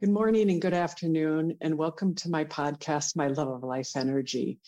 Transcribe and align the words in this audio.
Good 0.00 0.10
morning 0.10 0.50
and 0.50 0.60
good 0.60 0.74
afternoon, 0.74 1.56
and 1.60 1.78
welcome 1.78 2.16
to 2.16 2.28
my 2.28 2.44
podcast, 2.44 3.14
My 3.14 3.28
Love 3.28 3.46
of 3.46 3.62
Life 3.62 3.92
Energy. 3.94 4.58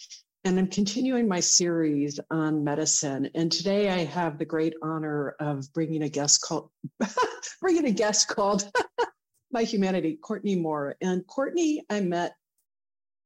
And 0.45 0.57
I'm 0.57 0.69
continuing 0.69 1.27
my 1.27 1.41
series 1.41 2.21
on 2.31 2.63
medicine. 2.63 3.29
And 3.35 3.51
today 3.51 3.91
I 3.91 4.05
have 4.05 4.39
the 4.39 4.45
great 4.45 4.75
honor 4.83 5.35
of 5.41 5.71
bringing 5.73 6.03
a 6.03 6.09
guest 6.09 6.43
called, 6.43 6.71
bringing 7.61 7.87
a 7.87 7.91
guest 7.91 8.29
called 8.29 8.71
My 9.51 9.65
Humanity, 9.65 10.17
Courtney 10.17 10.55
Moore. 10.55 10.95
And 11.01 11.27
Courtney, 11.27 11.85
I 11.91 12.03
met 12.03 12.37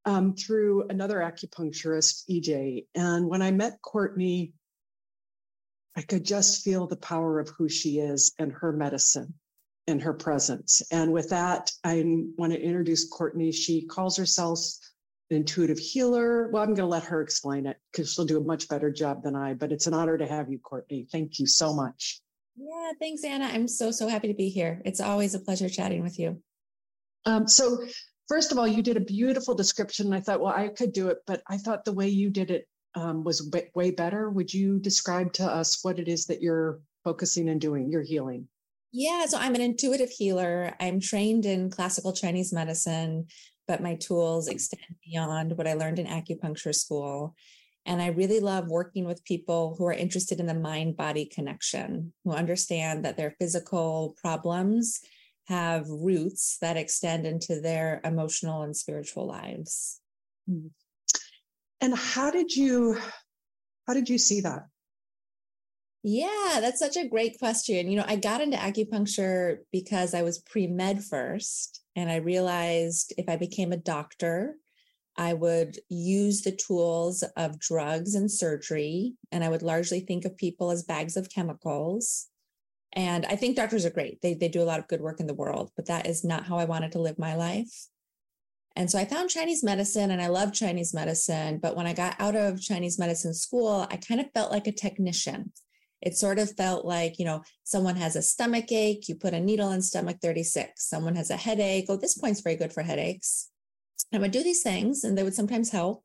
um, 0.06 0.34
through 0.34 0.88
another 0.88 1.18
acupuncturist, 1.18 2.24
EJ. 2.30 2.86
And 2.94 3.28
when 3.28 3.42
I 3.42 3.50
met 3.50 3.82
Courtney, 3.82 4.54
I 5.94 6.00
could 6.00 6.24
just 6.24 6.64
feel 6.64 6.86
the 6.86 6.96
power 6.96 7.38
of 7.38 7.50
who 7.50 7.68
she 7.68 7.98
is 7.98 8.32
and 8.38 8.52
her 8.52 8.72
medicine 8.72 9.34
and 9.90 10.00
her 10.02 10.14
presence. 10.14 10.82
And 10.90 11.12
with 11.12 11.28
that, 11.30 11.70
I 11.84 12.02
want 12.38 12.52
to 12.52 12.60
introduce 12.60 13.08
Courtney. 13.08 13.52
She 13.52 13.86
calls 13.86 14.16
herself 14.16 14.58
an 15.30 15.38
intuitive 15.38 15.78
healer. 15.78 16.48
Well, 16.50 16.62
I'm 16.62 16.70
going 16.70 16.76
to 16.76 16.86
let 16.86 17.04
her 17.04 17.20
explain 17.20 17.66
it 17.66 17.76
because 17.92 18.12
she'll 18.12 18.24
do 18.24 18.38
a 18.38 18.44
much 18.44 18.68
better 18.68 18.90
job 18.90 19.22
than 19.22 19.36
I, 19.36 19.54
but 19.54 19.72
it's 19.72 19.86
an 19.86 19.94
honor 19.94 20.16
to 20.16 20.26
have 20.26 20.50
you, 20.50 20.58
Courtney. 20.58 21.06
Thank 21.10 21.38
you 21.38 21.46
so 21.46 21.74
much. 21.74 22.20
Yeah, 22.56 22.92
thanks, 22.98 23.24
Anna. 23.24 23.46
I'm 23.46 23.68
so, 23.68 23.90
so 23.90 24.08
happy 24.08 24.28
to 24.28 24.34
be 24.34 24.48
here. 24.48 24.82
It's 24.84 25.00
always 25.00 25.34
a 25.34 25.40
pleasure 25.40 25.68
chatting 25.68 26.02
with 26.02 26.18
you. 26.18 26.42
Um, 27.26 27.46
so, 27.46 27.84
first 28.28 28.52
of 28.52 28.58
all, 28.58 28.66
you 28.66 28.82
did 28.82 28.96
a 28.96 29.00
beautiful 29.00 29.54
description. 29.54 30.12
I 30.12 30.20
thought, 30.20 30.40
well, 30.40 30.54
I 30.54 30.68
could 30.68 30.92
do 30.92 31.08
it, 31.08 31.18
but 31.26 31.42
I 31.48 31.58
thought 31.58 31.84
the 31.84 31.92
way 31.92 32.08
you 32.08 32.30
did 32.30 32.50
it 32.50 32.66
um, 32.94 33.24
was 33.24 33.50
way 33.74 33.90
better. 33.90 34.30
Would 34.30 34.52
you 34.52 34.78
describe 34.78 35.32
to 35.34 35.44
us 35.44 35.84
what 35.84 35.98
it 35.98 36.08
is 36.08 36.26
that 36.26 36.42
you're 36.42 36.80
focusing 37.04 37.48
and 37.48 37.60
doing, 37.60 37.90
your 37.90 38.02
healing? 38.02 38.48
Yeah, 38.92 39.26
so 39.26 39.38
I'm 39.38 39.54
an 39.54 39.60
intuitive 39.60 40.10
healer. 40.10 40.74
I'm 40.80 41.00
trained 41.00 41.46
in 41.46 41.70
classical 41.70 42.12
Chinese 42.12 42.52
medicine, 42.52 43.26
but 43.68 43.82
my 43.82 43.94
tools 43.94 44.48
extend 44.48 44.96
beyond 45.04 45.56
what 45.56 45.68
I 45.68 45.74
learned 45.74 46.00
in 46.00 46.06
acupuncture 46.06 46.74
school. 46.74 47.36
And 47.86 48.02
I 48.02 48.08
really 48.08 48.40
love 48.40 48.68
working 48.68 49.04
with 49.06 49.24
people 49.24 49.76
who 49.78 49.86
are 49.86 49.92
interested 49.92 50.40
in 50.40 50.46
the 50.46 50.54
mind 50.54 50.96
body 50.96 51.24
connection, 51.24 52.12
who 52.24 52.32
understand 52.32 53.04
that 53.04 53.16
their 53.16 53.36
physical 53.38 54.16
problems 54.20 55.00
have 55.46 55.88
roots 55.88 56.58
that 56.60 56.76
extend 56.76 57.26
into 57.26 57.60
their 57.60 58.00
emotional 58.04 58.62
and 58.62 58.76
spiritual 58.76 59.26
lives. 59.26 60.00
Hmm. 60.48 60.68
And 61.80 61.94
how 61.96 62.30
did 62.30 62.54
you 62.54 62.98
how 63.86 63.94
did 63.94 64.08
you 64.08 64.18
see 64.18 64.42
that? 64.42 64.66
Yeah, 66.02 66.58
that's 66.60 66.78
such 66.78 66.96
a 66.96 67.08
great 67.08 67.38
question. 67.38 67.90
You 67.90 67.98
know, 67.98 68.04
I 68.06 68.16
got 68.16 68.40
into 68.40 68.56
acupuncture 68.56 69.58
because 69.70 70.14
I 70.14 70.22
was 70.22 70.38
pre 70.38 70.66
med 70.66 71.04
first, 71.04 71.82
and 71.94 72.10
I 72.10 72.16
realized 72.16 73.12
if 73.18 73.28
I 73.28 73.36
became 73.36 73.72
a 73.72 73.76
doctor, 73.76 74.56
I 75.16 75.34
would 75.34 75.78
use 75.90 76.40
the 76.40 76.52
tools 76.52 77.22
of 77.36 77.58
drugs 77.58 78.14
and 78.14 78.30
surgery, 78.30 79.14
and 79.30 79.44
I 79.44 79.50
would 79.50 79.62
largely 79.62 80.00
think 80.00 80.24
of 80.24 80.38
people 80.38 80.70
as 80.70 80.82
bags 80.82 81.16
of 81.18 81.28
chemicals. 81.28 82.28
And 82.94 83.26
I 83.26 83.36
think 83.36 83.56
doctors 83.56 83.84
are 83.84 83.90
great. 83.90 84.20
They, 84.22 84.34
they 84.34 84.48
do 84.48 84.62
a 84.62 84.64
lot 84.64 84.80
of 84.80 84.88
good 84.88 85.02
work 85.02 85.20
in 85.20 85.26
the 85.26 85.34
world, 85.34 85.70
but 85.76 85.86
that 85.86 86.06
is 86.06 86.24
not 86.24 86.46
how 86.46 86.56
I 86.56 86.64
wanted 86.64 86.92
to 86.92 87.00
live 87.00 87.18
my 87.18 87.34
life. 87.34 87.86
And 88.74 88.90
so 88.90 88.98
I 88.98 89.04
found 89.04 89.30
Chinese 89.30 89.62
medicine 89.62 90.10
and 90.10 90.22
I 90.22 90.28
love 90.28 90.52
Chinese 90.52 90.94
medicine. 90.94 91.58
But 91.58 91.76
when 91.76 91.86
I 91.86 91.92
got 91.92 92.16
out 92.18 92.34
of 92.34 92.60
Chinese 92.60 92.98
medicine 92.98 93.34
school, 93.34 93.86
I 93.90 93.96
kind 93.96 94.20
of 94.20 94.32
felt 94.32 94.50
like 94.50 94.66
a 94.66 94.72
technician. 94.72 95.52
It 96.02 96.16
sort 96.16 96.38
of 96.38 96.54
felt 96.56 96.84
like, 96.84 97.18
you 97.18 97.24
know, 97.24 97.42
someone 97.64 97.96
has 97.96 98.16
a 98.16 98.22
stomach 98.22 98.72
ache, 98.72 99.08
you 99.08 99.14
put 99.14 99.34
a 99.34 99.40
needle 99.40 99.70
in 99.72 99.82
stomach 99.82 100.18
36. 100.22 100.88
Someone 100.88 101.16
has 101.16 101.30
a 101.30 101.36
headache. 101.36 101.86
Oh, 101.88 101.96
this 101.96 102.16
point's 102.16 102.40
very 102.40 102.56
good 102.56 102.72
for 102.72 102.82
headaches. 102.82 103.48
I 104.12 104.18
would 104.18 104.30
do 104.30 104.42
these 104.42 104.62
things 104.62 105.04
and 105.04 105.16
they 105.16 105.22
would 105.22 105.34
sometimes 105.34 105.70
help. 105.70 106.04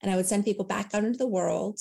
And 0.00 0.10
I 0.10 0.16
would 0.16 0.26
send 0.26 0.44
people 0.44 0.64
back 0.64 0.94
out 0.94 1.04
into 1.04 1.18
the 1.18 1.28
world. 1.28 1.78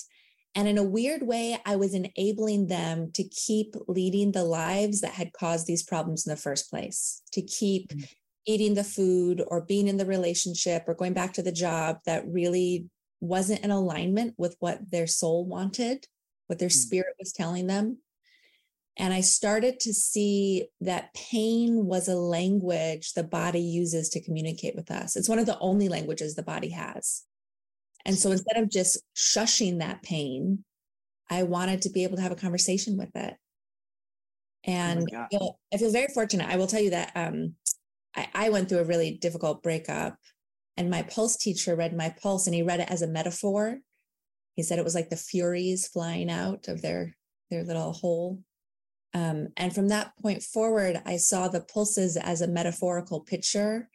And 0.53 0.67
in 0.67 0.77
a 0.77 0.83
weird 0.83 1.23
way, 1.23 1.57
I 1.65 1.75
was 1.75 1.93
enabling 1.93 2.67
them 2.67 3.11
to 3.13 3.23
keep 3.23 3.75
leading 3.87 4.31
the 4.31 4.43
lives 4.43 5.01
that 5.01 5.13
had 5.13 5.33
caused 5.33 5.65
these 5.65 5.83
problems 5.83 6.25
in 6.25 6.31
the 6.31 6.41
first 6.41 6.69
place, 6.69 7.21
to 7.31 7.41
keep 7.41 7.89
mm-hmm. 7.89 8.03
eating 8.45 8.73
the 8.73 8.83
food 8.83 9.41
or 9.47 9.61
being 9.61 9.87
in 9.87 9.97
the 9.97 10.05
relationship 10.05 10.83
or 10.87 10.93
going 10.93 11.13
back 11.13 11.33
to 11.33 11.41
the 11.41 11.53
job 11.53 11.99
that 12.05 12.27
really 12.27 12.89
wasn't 13.21 13.63
in 13.63 13.71
alignment 13.71 14.33
with 14.37 14.55
what 14.59 14.91
their 14.91 15.07
soul 15.07 15.45
wanted 15.45 16.05
what 16.51 16.59
their 16.59 16.67
mm. 16.67 16.73
spirit 16.73 17.15
was 17.17 17.31
telling 17.31 17.65
them. 17.65 17.97
And 18.97 19.13
I 19.13 19.21
started 19.21 19.79
to 19.79 19.93
see 19.93 20.67
that 20.81 21.13
pain 21.13 21.85
was 21.85 22.09
a 22.09 22.15
language 22.15 23.13
the 23.13 23.23
body 23.23 23.61
uses 23.61 24.09
to 24.09 24.21
communicate 24.21 24.75
with 24.75 24.91
us. 24.91 25.15
It's 25.15 25.29
one 25.29 25.39
of 25.39 25.45
the 25.45 25.57
only 25.59 25.87
languages 25.87 26.35
the 26.35 26.43
body 26.43 26.69
has. 26.71 27.23
And 28.03 28.17
so 28.17 28.31
instead 28.31 28.61
of 28.61 28.69
just 28.69 29.01
shushing 29.15 29.79
that 29.79 30.03
pain, 30.03 30.65
I 31.29 31.43
wanted 31.43 31.83
to 31.83 31.89
be 31.89 32.03
able 32.03 32.17
to 32.17 32.21
have 32.21 32.33
a 32.33 32.35
conversation 32.35 32.97
with 32.97 33.15
it. 33.15 33.33
Oh 34.67 34.71
and 34.71 35.09
oh 35.13 35.17
I, 35.17 35.27
feel, 35.29 35.59
I, 35.73 35.77
feel, 35.77 35.91
very 35.91 36.13
fortunate. 36.13 36.49
I 36.49 36.57
will 36.57 36.67
tell 36.67 36.81
you 36.81 36.89
that 36.89 37.13
um, 37.15 37.53
I, 38.13 38.27
I 38.35 38.49
went 38.49 38.67
through 38.67 38.79
a 38.79 38.83
really 38.83 39.11
difficult 39.11 39.63
breakup, 39.63 40.17
and 40.75 40.89
my 40.89 41.03
pulse 41.03 41.37
teacher 41.37 41.77
read 41.77 41.95
my 41.95 42.13
pulse 42.21 42.45
and 42.45 42.53
he 42.53 42.61
read 42.61 42.81
it 42.81 42.91
as 42.91 43.01
a 43.01 43.07
metaphor 43.07 43.79
he 44.55 44.63
said 44.63 44.79
it 44.79 44.85
was 44.85 44.95
like 44.95 45.09
the 45.09 45.15
furies 45.15 45.87
flying 45.87 46.29
out 46.29 46.67
of 46.67 46.81
their 46.81 47.15
their 47.49 47.63
little 47.63 47.91
hole. 47.91 48.39
Um, 49.13 49.49
and 49.57 49.75
from 49.75 49.89
that 49.89 50.13
point 50.21 50.41
forward, 50.41 51.01
I 51.05 51.17
saw 51.17 51.47
the 51.47 51.61
pulses 51.61 52.15
as 52.15 52.41
a 52.41 52.47
metaphorical 52.47 53.19
picture, 53.19 53.89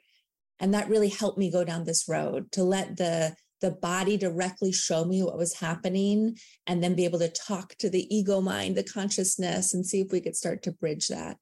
and 0.61 0.75
that 0.75 0.91
really 0.91 1.09
helped 1.09 1.39
me 1.39 1.51
go 1.51 1.65
down 1.65 1.85
this 1.85 2.07
road 2.09 2.53
to 2.53 2.65
let 2.65 2.97
the 2.97 3.35
the 3.63 3.71
body 3.71 4.19
directly 4.19 4.71
show 4.71 5.07
me 5.07 5.23
what 5.23 5.39
was 5.39 5.55
happening, 5.55 6.37
and 6.67 6.83
then 6.83 6.95
be 6.95 7.07
able 7.07 7.19
to 7.21 7.29
talk 7.29 7.75
to 7.77 7.89
the 7.89 8.15
ego 8.15 8.41
mind, 8.41 8.77
the 8.77 8.85
consciousness, 8.85 9.73
and 9.73 9.87
see 9.87 10.03
if 10.03 10.13
we 10.13 10.21
could 10.21 10.37
start 10.37 10.63
to 10.63 10.73
bridge 10.73 11.09
that. 11.09 11.39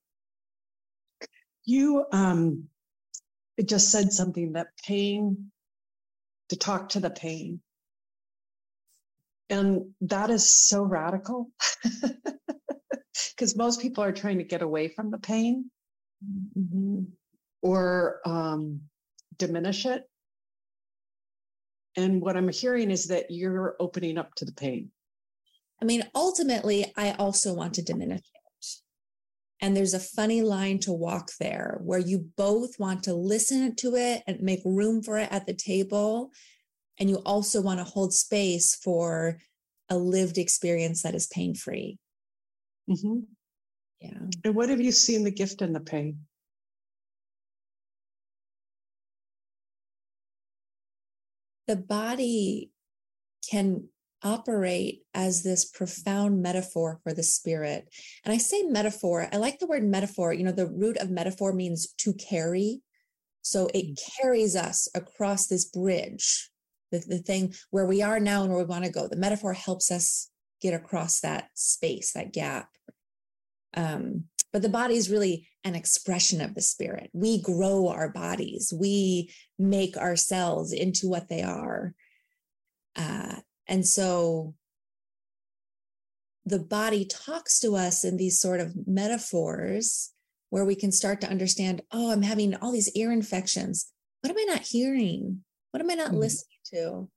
You 1.64 2.04
um, 2.12 2.68
just 3.64 3.90
said 3.90 4.12
something 4.12 4.52
that 4.52 4.68
pain 4.86 5.50
to 6.50 6.56
talk 6.56 6.90
to 6.90 7.00
the 7.00 7.10
pain 7.10 7.60
and 9.50 9.90
that 10.00 10.30
is 10.30 10.48
so 10.50 10.82
radical 10.82 11.50
because 13.30 13.56
most 13.56 13.80
people 13.80 14.02
are 14.02 14.12
trying 14.12 14.38
to 14.38 14.44
get 14.44 14.62
away 14.62 14.88
from 14.88 15.10
the 15.10 15.18
pain 15.18 15.70
mm-hmm. 16.58 17.02
or 17.62 18.20
um, 18.24 18.80
diminish 19.36 19.86
it. 19.86 20.04
And 21.96 22.20
what 22.20 22.36
I'm 22.36 22.48
hearing 22.48 22.90
is 22.90 23.06
that 23.06 23.30
you're 23.30 23.76
opening 23.78 24.18
up 24.18 24.34
to 24.36 24.44
the 24.44 24.52
pain. 24.52 24.90
I 25.80 25.84
mean, 25.84 26.04
ultimately, 26.14 26.92
I 26.96 27.12
also 27.12 27.54
want 27.54 27.74
to 27.74 27.82
diminish 27.82 28.20
it. 28.20 28.34
And 29.60 29.76
there's 29.76 29.94
a 29.94 30.00
funny 30.00 30.42
line 30.42 30.78
to 30.80 30.92
walk 30.92 31.30
there 31.38 31.80
where 31.82 31.98
you 31.98 32.26
both 32.36 32.78
want 32.78 33.04
to 33.04 33.14
listen 33.14 33.74
to 33.76 33.94
it 33.94 34.22
and 34.26 34.40
make 34.40 34.60
room 34.64 35.02
for 35.02 35.18
it 35.18 35.28
at 35.30 35.46
the 35.46 35.54
table 35.54 36.32
and 36.98 37.10
you 37.10 37.16
also 37.16 37.60
want 37.60 37.80
to 37.80 37.84
hold 37.84 38.12
space 38.12 38.74
for 38.74 39.38
a 39.90 39.96
lived 39.96 40.38
experience 40.38 41.02
that 41.02 41.14
is 41.14 41.26
pain 41.26 41.54
free. 41.54 41.98
Mm-hmm. 42.88 43.20
Yeah. 44.00 44.18
And 44.44 44.54
what 44.54 44.68
have 44.68 44.80
you 44.80 44.92
seen 44.92 45.24
the 45.24 45.30
gift 45.30 45.62
and 45.62 45.74
the 45.74 45.80
pain? 45.80 46.20
The 51.66 51.76
body 51.76 52.70
can 53.50 53.88
operate 54.22 55.02
as 55.14 55.42
this 55.42 55.64
profound 55.64 56.42
metaphor 56.42 57.00
for 57.02 57.12
the 57.12 57.22
spirit. 57.22 57.88
And 58.24 58.32
I 58.32 58.38
say 58.38 58.62
metaphor, 58.62 59.28
I 59.32 59.36
like 59.36 59.58
the 59.58 59.66
word 59.66 59.84
metaphor. 59.84 60.32
You 60.32 60.44
know, 60.44 60.52
the 60.52 60.66
root 60.66 60.96
of 60.98 61.10
metaphor 61.10 61.52
means 61.52 61.92
to 61.98 62.12
carry. 62.14 62.80
So 63.42 63.68
it 63.74 63.86
mm. 63.86 63.98
carries 64.20 64.56
us 64.56 64.88
across 64.94 65.46
this 65.46 65.66
bridge 65.66 66.50
the, 66.94 67.16
the 67.16 67.18
thing 67.18 67.54
where 67.70 67.86
we 67.86 68.02
are 68.02 68.20
now 68.20 68.42
and 68.42 68.50
where 68.50 68.62
we 68.62 68.68
want 68.68 68.84
to 68.84 68.90
go. 68.90 69.08
The 69.08 69.16
metaphor 69.16 69.52
helps 69.52 69.90
us 69.90 70.30
get 70.60 70.74
across 70.74 71.20
that 71.20 71.48
space, 71.54 72.12
that 72.12 72.32
gap. 72.32 72.68
Um, 73.76 74.24
but 74.52 74.62
the 74.62 74.68
body 74.68 74.96
is 74.96 75.10
really 75.10 75.48
an 75.64 75.74
expression 75.74 76.40
of 76.40 76.54
the 76.54 76.62
spirit. 76.62 77.10
We 77.12 77.40
grow 77.42 77.88
our 77.88 78.08
bodies, 78.08 78.72
we 78.74 79.32
make 79.58 79.96
our 79.96 80.16
cells 80.16 80.72
into 80.72 81.08
what 81.08 81.28
they 81.28 81.42
are. 81.42 81.94
Uh, 82.96 83.36
and 83.66 83.86
so 83.86 84.54
the 86.46 86.60
body 86.60 87.04
talks 87.06 87.58
to 87.60 87.74
us 87.74 88.04
in 88.04 88.16
these 88.16 88.38
sort 88.38 88.60
of 88.60 88.86
metaphors 88.86 90.12
where 90.50 90.64
we 90.64 90.76
can 90.76 90.92
start 90.92 91.20
to 91.22 91.28
understand 91.28 91.82
oh, 91.90 92.12
I'm 92.12 92.22
having 92.22 92.54
all 92.54 92.70
these 92.70 92.92
ear 92.92 93.10
infections. 93.10 93.90
What 94.20 94.30
am 94.30 94.38
I 94.38 94.44
not 94.44 94.62
hearing? 94.62 95.42
What 95.72 95.82
am 95.82 95.90
I 95.90 95.94
not 95.94 96.10
mm-hmm. 96.10 96.18
listening 96.18 96.53
to? 96.74 97.08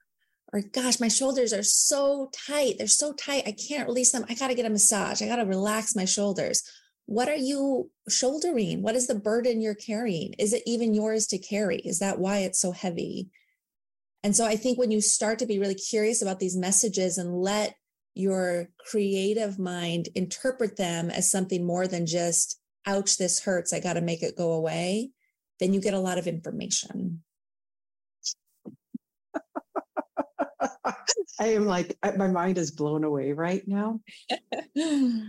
Or 0.54 0.62
gosh, 0.62 1.00
my 1.00 1.09
shoulders 1.09 1.51
are 1.51 1.63
so 1.63 2.30
tight. 2.48 2.75
They're 2.77 2.88
so 2.88 3.13
tight. 3.13 3.44
I 3.45 3.51
can't 3.51 3.88
release 3.88 4.12
them. 4.12 4.25
I 4.30 4.33
got 4.33 4.48
to 4.48 4.56
get 4.56 4.65
a 4.65 4.69
massage. 4.69 5.21
I 5.21 5.27
got 5.27 5.38
to 5.38 5.45
relax 5.45 5.95
my 5.95 6.06
shoulders 6.06 6.63
what 7.07 7.30
are 7.30 7.36
you 7.36 7.89
shouldering? 8.09 8.81
What 8.81 8.95
is 8.95 9.07
the 9.07 9.15
burden 9.15 9.62
you're 9.62 9.75
carrying? 9.75 10.33
Is 10.33 10.51
it 10.54 10.62
even 10.65 10.94
yours 10.94 11.25
to 11.27 11.38
carry? 11.38 11.77
Is 11.77 12.00
that 12.00 12.19
why 12.19 12.39
it's 12.39 12.59
so 12.59 12.74
heavy? 12.74 13.30
And 14.24 14.36
so 14.36 14.45
I 14.45 14.57
think 14.57 14.77
when 14.77 14.92
you 14.92 15.00
start 15.00 15.39
to 15.39 15.45
be 15.45 15.57
really 15.57 15.75
curious 15.75 16.21
about 16.21 16.39
these 16.39 16.57
messages 16.57 17.18
and 17.18 17.33
let 17.33 17.75
your 18.13 18.68
creative 18.89 19.57
mind 19.57 20.09
interpret 20.15 20.75
them 20.75 21.09
as 21.09 21.31
something 21.31 21.65
more 21.65 21.88
than 21.88 22.06
just, 22.06 22.59
ouch, 22.86 23.18
this 23.18 23.42
hurts, 23.42 23.71
I 23.71 23.80
got 23.80 23.94
to 23.94 24.01
make 24.01 24.21
it 24.21 24.38
go 24.38 24.51
away, 24.51 25.12
then 25.62 25.74
you 25.74 25.80
get 25.80 25.94
a 25.94 26.00
lot 26.00 26.18
of 26.18 26.27
information. 26.27 27.24
I 31.39 31.47
am 31.47 31.65
like, 31.65 31.97
my 32.17 32.27
mind 32.27 32.57
is 32.57 32.71
blown 32.71 33.03
away 33.03 33.33
right 33.33 33.63
now. 33.67 33.99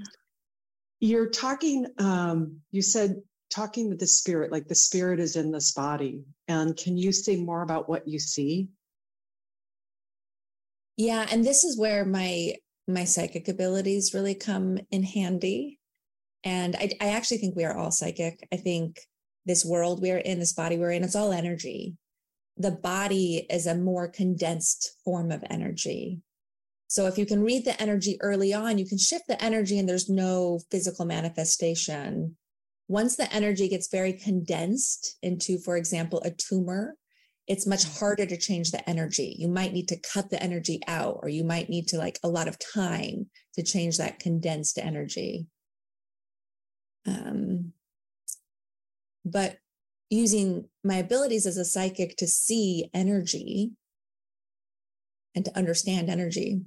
You're 1.01 1.31
talking, 1.31 1.87
um, 1.99 2.61
you 2.71 2.83
said 2.83 3.23
talking 3.51 3.89
with 3.89 3.99
the 3.99 4.07
spirit, 4.07 4.53
like 4.53 4.67
the 4.69 4.75
spirit 4.75 5.21
is 5.21 5.37
in 5.37 5.53
this 5.53 5.73
body. 5.73 6.25
And 6.49 6.77
can 6.77 6.97
you 6.97 7.13
say 7.13 7.37
more 7.37 7.63
about 7.63 7.89
what 7.89 8.09
you 8.09 8.19
see? 8.19 8.69
Yeah, 10.97 11.27
and 11.31 11.45
this 11.45 11.65
is 11.65 11.79
where 11.79 12.05
my 12.05 12.55
my 12.89 13.05
psychic 13.05 13.49
abilities 13.49 14.15
really 14.15 14.35
come 14.35 14.79
in 14.91 15.03
handy. 15.03 15.79
And 16.43 16.75
I, 16.75 16.91
I 17.01 17.09
actually 17.11 17.37
think 17.37 17.55
we 17.55 17.65
are 17.65 17.77
all 17.77 17.91
psychic. 17.91 18.49
I 18.51 18.57
think 18.57 19.01
this 19.45 19.65
world 19.65 20.01
we're 20.01 20.19
in, 20.19 20.39
this 20.39 20.55
body 20.55 20.79
we're 20.79 20.93
in, 20.93 21.05
it's 21.05 21.15
all 21.15 21.33
energy. 21.33 21.97
The 22.59 22.73
body 22.73 23.47
is 23.49 23.67
a 23.67 23.75
more 23.75 24.09
condensed 24.09 24.97
form 25.05 25.31
of 25.31 25.45
energy. 25.49 26.21
So 26.89 27.07
if 27.07 27.19
you 27.19 27.27
can 27.27 27.45
read 27.45 27.65
the 27.65 27.81
energy 27.81 28.17
early 28.21 28.53
on, 28.53 28.79
you 28.79 28.87
can 28.87 28.99
shift 28.99 29.29
the 29.29 29.43
energy 29.43 29.79
and 29.79 29.89
there's 29.89 30.09
no 30.09 30.61
physical 30.71 31.05
manifestation. 31.05 32.37
Once 32.89 33.17
the 33.17 33.33
energy 33.33 33.69
gets 33.69 33.89
very 33.89 34.15
condensed 34.15 35.19
into, 35.23 35.59
for 35.59 35.77
example, 35.77 36.23
a 36.25 36.31
tumor, 36.31 36.97
it's 37.47 37.67
much 37.67 37.85
harder 37.85 38.27
to 38.27 38.37
change 38.37 38.71
the 38.71 38.89
energy. 38.89 39.37
You 39.39 39.49
might 39.49 39.73
need 39.73 39.89
to 39.89 40.01
cut 40.01 40.31
the 40.31 40.43
energy 40.43 40.81
out, 40.87 41.21
or 41.23 41.29
you 41.29 41.45
might 41.45 41.71
need 41.71 41.89
to 41.89 41.99
like 41.99 42.19
a 42.23 42.29
lot 42.29 42.49
of 42.49 42.59
time 42.59 43.31
to 43.55 43.63
change 43.63 43.99
that 43.99 44.19
condensed 44.19 44.79
energy. 44.79 45.47
Um, 47.07 47.73
but 49.25 49.59
using 50.11 50.69
my 50.85 50.97
abilities 50.97 51.47
as 51.47 51.57
a 51.57 51.65
psychic 51.65 52.17
to 52.17 52.27
see 52.27 52.91
energy 52.95 53.73
and 55.35 55.45
to 55.45 55.57
understand 55.57 56.09
energy 56.09 56.63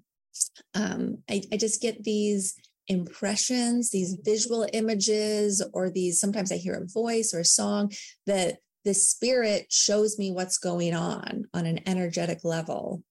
um, 0.74 1.20
I, 1.30 1.42
I 1.52 1.58
just 1.58 1.82
get 1.82 2.04
these 2.04 2.56
impressions, 2.88 3.90
these 3.90 4.18
visual 4.24 4.68
images, 4.74 5.64
or 5.74 5.90
these 5.90 6.20
sometimes 6.20 6.52
I 6.52 6.58
hear 6.58 6.76
a 6.76 6.88
voice 6.88 7.34
or 7.34 7.40
a 7.40 7.46
song 7.46 7.92
that 8.28 8.58
the 8.84 8.94
spirit 8.94 9.68
shows 9.72 10.18
me 10.18 10.32
what's 10.32 10.58
going 10.58 10.96
on 10.96 11.46
on 11.54 11.66
an 11.66 11.88
energetic 11.88 12.44
level. 12.44 13.04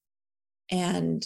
And 0.70 1.24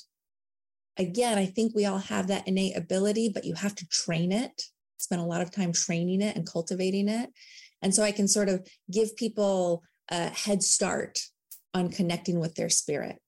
again, 0.98 1.38
I 1.38 1.46
think 1.46 1.74
we 1.74 1.86
all 1.86 1.98
have 1.98 2.28
that 2.28 2.46
innate 2.46 2.76
ability, 2.76 3.30
but 3.32 3.44
you 3.44 3.54
have 3.54 3.74
to 3.76 3.88
train 3.88 4.32
it, 4.32 4.62
spend 4.98 5.20
a 5.20 5.24
lot 5.24 5.40
of 5.40 5.50
time 5.50 5.72
training 5.72 6.20
it 6.20 6.36
and 6.36 6.46
cultivating 6.46 7.08
it. 7.08 7.30
And 7.84 7.94
so 7.94 8.02
I 8.02 8.12
can 8.12 8.26
sort 8.26 8.48
of 8.48 8.66
give 8.90 9.14
people 9.14 9.82
a 10.10 10.31
head 10.31 10.62
start 10.62 11.20
on 11.75 11.90
connecting 11.90 12.40
with 12.40 12.54
their 12.54 12.70
spirit. 12.70 13.19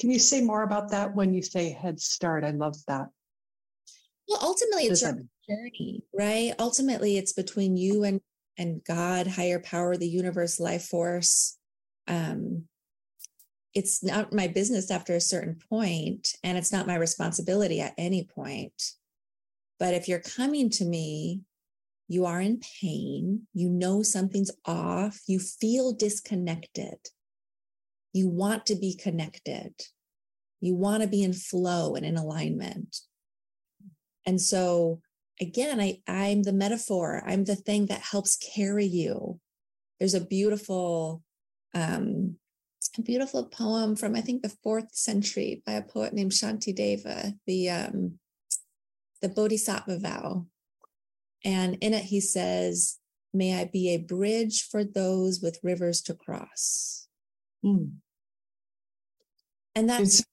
Can 0.00 0.10
you 0.10 0.18
say 0.18 0.40
more 0.40 0.62
about 0.62 0.90
that 0.90 1.14
when 1.14 1.34
you 1.34 1.42
say 1.42 1.70
head 1.70 2.00
start? 2.00 2.44
I 2.44 2.50
love 2.50 2.76
that. 2.88 3.08
Well, 4.26 4.38
ultimately, 4.42 4.84
it's 4.84 5.02
a 5.02 5.18
journey, 5.46 6.02
right? 6.14 6.54
Ultimately, 6.58 7.18
it's 7.18 7.34
between 7.34 7.76
you 7.76 8.02
and 8.04 8.20
and 8.56 8.82
God, 8.84 9.26
higher 9.26 9.60
power, 9.60 9.96
the 9.96 10.08
universe, 10.08 10.58
life 10.58 10.86
force. 10.86 11.58
Um, 12.08 12.64
it's 13.74 14.02
not 14.02 14.32
my 14.32 14.46
business 14.46 14.90
after 14.90 15.14
a 15.14 15.20
certain 15.20 15.58
point, 15.68 16.28
and 16.42 16.56
it's 16.56 16.72
not 16.72 16.86
my 16.86 16.96
responsibility 16.96 17.82
at 17.82 17.94
any 17.98 18.24
point. 18.24 18.72
But 19.78 19.94
if 19.94 20.08
you're 20.08 20.20
coming 20.20 20.70
to 20.70 20.84
me, 20.84 21.40
you 22.08 22.26
are 22.26 22.40
in 22.40 22.60
pain, 22.80 23.46
you 23.54 23.68
know 23.70 24.02
something's 24.02 24.50
off, 24.66 25.20
you 25.26 25.38
feel 25.38 25.92
disconnected. 25.92 26.98
You 28.12 28.28
want 28.28 28.66
to 28.66 28.76
be 28.76 28.94
connected. 28.94 29.72
You 30.60 30.74
want 30.74 31.02
to 31.02 31.08
be 31.08 31.22
in 31.22 31.32
flow 31.32 31.94
and 31.94 32.04
in 32.06 32.16
alignment. 32.16 32.98
And 34.26 34.40
so, 34.40 35.00
again, 35.40 35.80
I, 35.80 36.00
I'm 36.06 36.42
the 36.42 36.52
metaphor, 36.52 37.22
I'm 37.26 37.44
the 37.44 37.56
thing 37.56 37.86
that 37.86 38.00
helps 38.00 38.36
carry 38.36 38.86
you. 38.86 39.40
There's 39.98 40.14
a 40.14 40.24
beautiful, 40.24 41.22
um, 41.74 42.36
a 42.96 43.02
beautiful 43.02 43.46
poem 43.46 43.96
from 43.96 44.14
I 44.14 44.20
think 44.20 44.42
the 44.42 44.56
fourth 44.62 44.94
century 44.94 45.62
by 45.66 45.72
a 45.72 45.82
poet 45.82 46.12
named 46.12 46.32
Shanti 46.32 46.74
Deva, 46.74 47.34
the 47.46 47.70
um, 47.70 48.18
the 49.20 49.28
Bodhisattva 49.28 49.98
vow, 49.98 50.46
and 51.44 51.76
in 51.80 51.94
it 51.94 52.04
he 52.04 52.20
says, 52.20 52.98
"May 53.32 53.60
I 53.60 53.64
be 53.64 53.90
a 53.90 53.98
bridge 53.98 54.62
for 54.62 54.84
those 54.84 55.40
with 55.40 55.60
rivers 55.62 56.00
to 56.02 56.14
cross." 56.14 57.08
Mm. 57.64 57.96
And 59.74 59.88
that's 59.88 60.20
it's, 60.20 60.24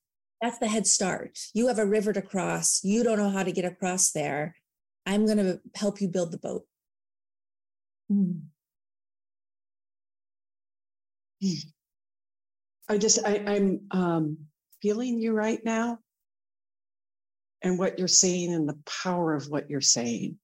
that's 0.41 0.59
the 0.59 0.67
head 0.67 0.87
start. 0.87 1.39
You 1.53 1.67
have 1.67 1.79
a 1.79 1.85
river 1.85 2.13
to 2.13 2.21
cross. 2.21 2.83
You 2.83 3.03
don't 3.03 3.17
know 3.17 3.29
how 3.29 3.43
to 3.43 3.51
get 3.51 3.65
across 3.65 4.11
there. 4.11 4.55
I'm 5.05 5.25
going 5.25 5.37
to 5.37 5.59
help 5.75 6.01
you 6.01 6.07
build 6.07 6.31
the 6.31 6.37
boat. 6.37 6.65
Mm. 8.11 8.41
I 12.89 12.97
just 12.97 13.19
I, 13.25 13.35
am 13.35 13.81
um, 13.91 14.37
feeling 14.81 15.19
you 15.19 15.31
right 15.33 15.63
now, 15.63 15.99
and 17.61 17.77
what 17.77 17.99
you're 17.99 18.07
saying, 18.07 18.53
and 18.53 18.67
the 18.67 18.79
power 19.03 19.33
of 19.33 19.47
what 19.47 19.69
you're 19.69 19.81
saying. 19.81 20.37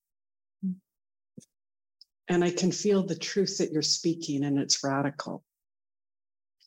And 2.29 2.43
I 2.43 2.51
can 2.51 2.71
feel 2.71 3.03
the 3.03 3.15
truth 3.15 3.59
that 3.59 3.71
you're 3.71 3.81
speaking, 3.81 4.43
and 4.43 4.59
it's 4.59 4.83
radical 4.83 5.43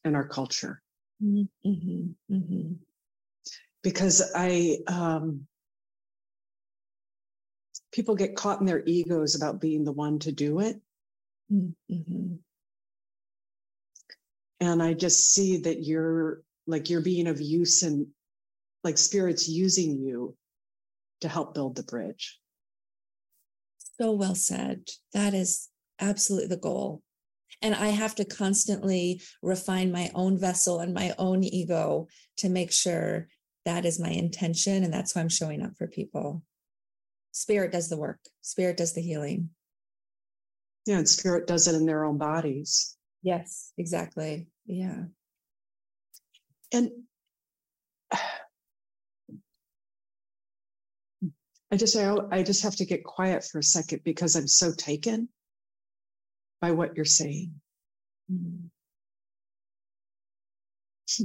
in 0.05 0.15
our 0.15 0.27
culture. 0.27 0.81
Mm-hmm, 1.23 2.13
mm-hmm. 2.33 2.73
Because 3.83 4.33
I, 4.35 4.79
um, 4.87 5.47
people 7.93 8.15
get 8.15 8.37
caught 8.37 8.61
in 8.61 8.67
their 8.67 8.83
egos 8.85 9.35
about 9.35 9.61
being 9.61 9.85
the 9.85 9.93
one 9.93 10.19
to 10.21 10.33
do 10.33 10.61
it. 10.61 10.81
Mm-hmm. 11.53 12.37
And 14.61 14.83
I 14.83 14.95
just 14.95 15.33
see 15.33 15.59
that 15.63 15.83
you're 15.83 16.43
like 16.67 16.91
you're 16.91 17.01
being 17.01 17.27
of 17.27 17.41
use 17.41 17.83
and 17.83 18.07
like 18.85 18.99
spirits 18.99 19.49
using 19.49 19.99
you 19.99 20.37
to 21.21 21.29
help 21.29 21.55
build 21.55 21.77
the 21.77 21.83
bridge. 21.83 22.39
So 24.01 24.13
well 24.13 24.35
said. 24.35 24.89
That 25.13 25.35
is 25.35 25.69
absolutely 26.01 26.49
the 26.49 26.57
goal. 26.57 27.03
And 27.63 27.75
I 27.75 27.89
have 27.89 28.15
to 28.17 28.25
constantly 28.25 29.21
refine 29.43 29.93
my 29.93 30.11
own 30.15 30.39
vessel 30.39 30.81
and 30.81 30.95
my 30.95 31.15
own 31.19 31.45
ego 31.45 32.09
to 32.39 32.49
make 32.49 32.73
sure 32.73 33.29
that 33.67 33.85
is 33.85 34.01
my 34.01 34.09
intention. 34.09 34.85
And 34.85 34.93
that's 34.93 35.15
why 35.15 35.21
I'm 35.21 35.29
showing 35.29 35.63
up 35.63 35.77
for 35.77 35.87
people. 35.87 36.43
Spirit 37.33 37.73
does 37.73 37.89
the 37.89 37.99
work, 37.99 38.21
spirit 38.41 38.77
does 38.77 38.95
the 38.95 39.03
healing. 39.03 39.51
Yeah, 40.87 40.99
and 40.99 41.09
spirit 41.09 41.47
does 41.47 41.69
it 41.69 41.75
in 41.75 41.85
their 41.85 42.05
own 42.05 42.17
bodies. 42.17 42.97
Yes, 43.23 43.73
exactly. 43.77 44.47
Yeah. 44.65 45.05
And 46.73 46.91
I 51.71 51.77
just 51.77 51.97
I, 51.97 52.17
I 52.31 52.43
just 52.43 52.63
have 52.65 52.77
to 52.77 52.85
get 52.85 53.05
quiet 53.05 53.45
for 53.45 53.59
a 53.59 53.63
second 53.63 54.03
because 54.05 54.35
I'm 54.35 54.49
so 54.49 54.73
taken 54.73 55.29
by 56.61 56.73
what 56.73 56.97
you're 56.97 57.05
saying. 57.05 57.55
Mm-hmm. 58.31 58.67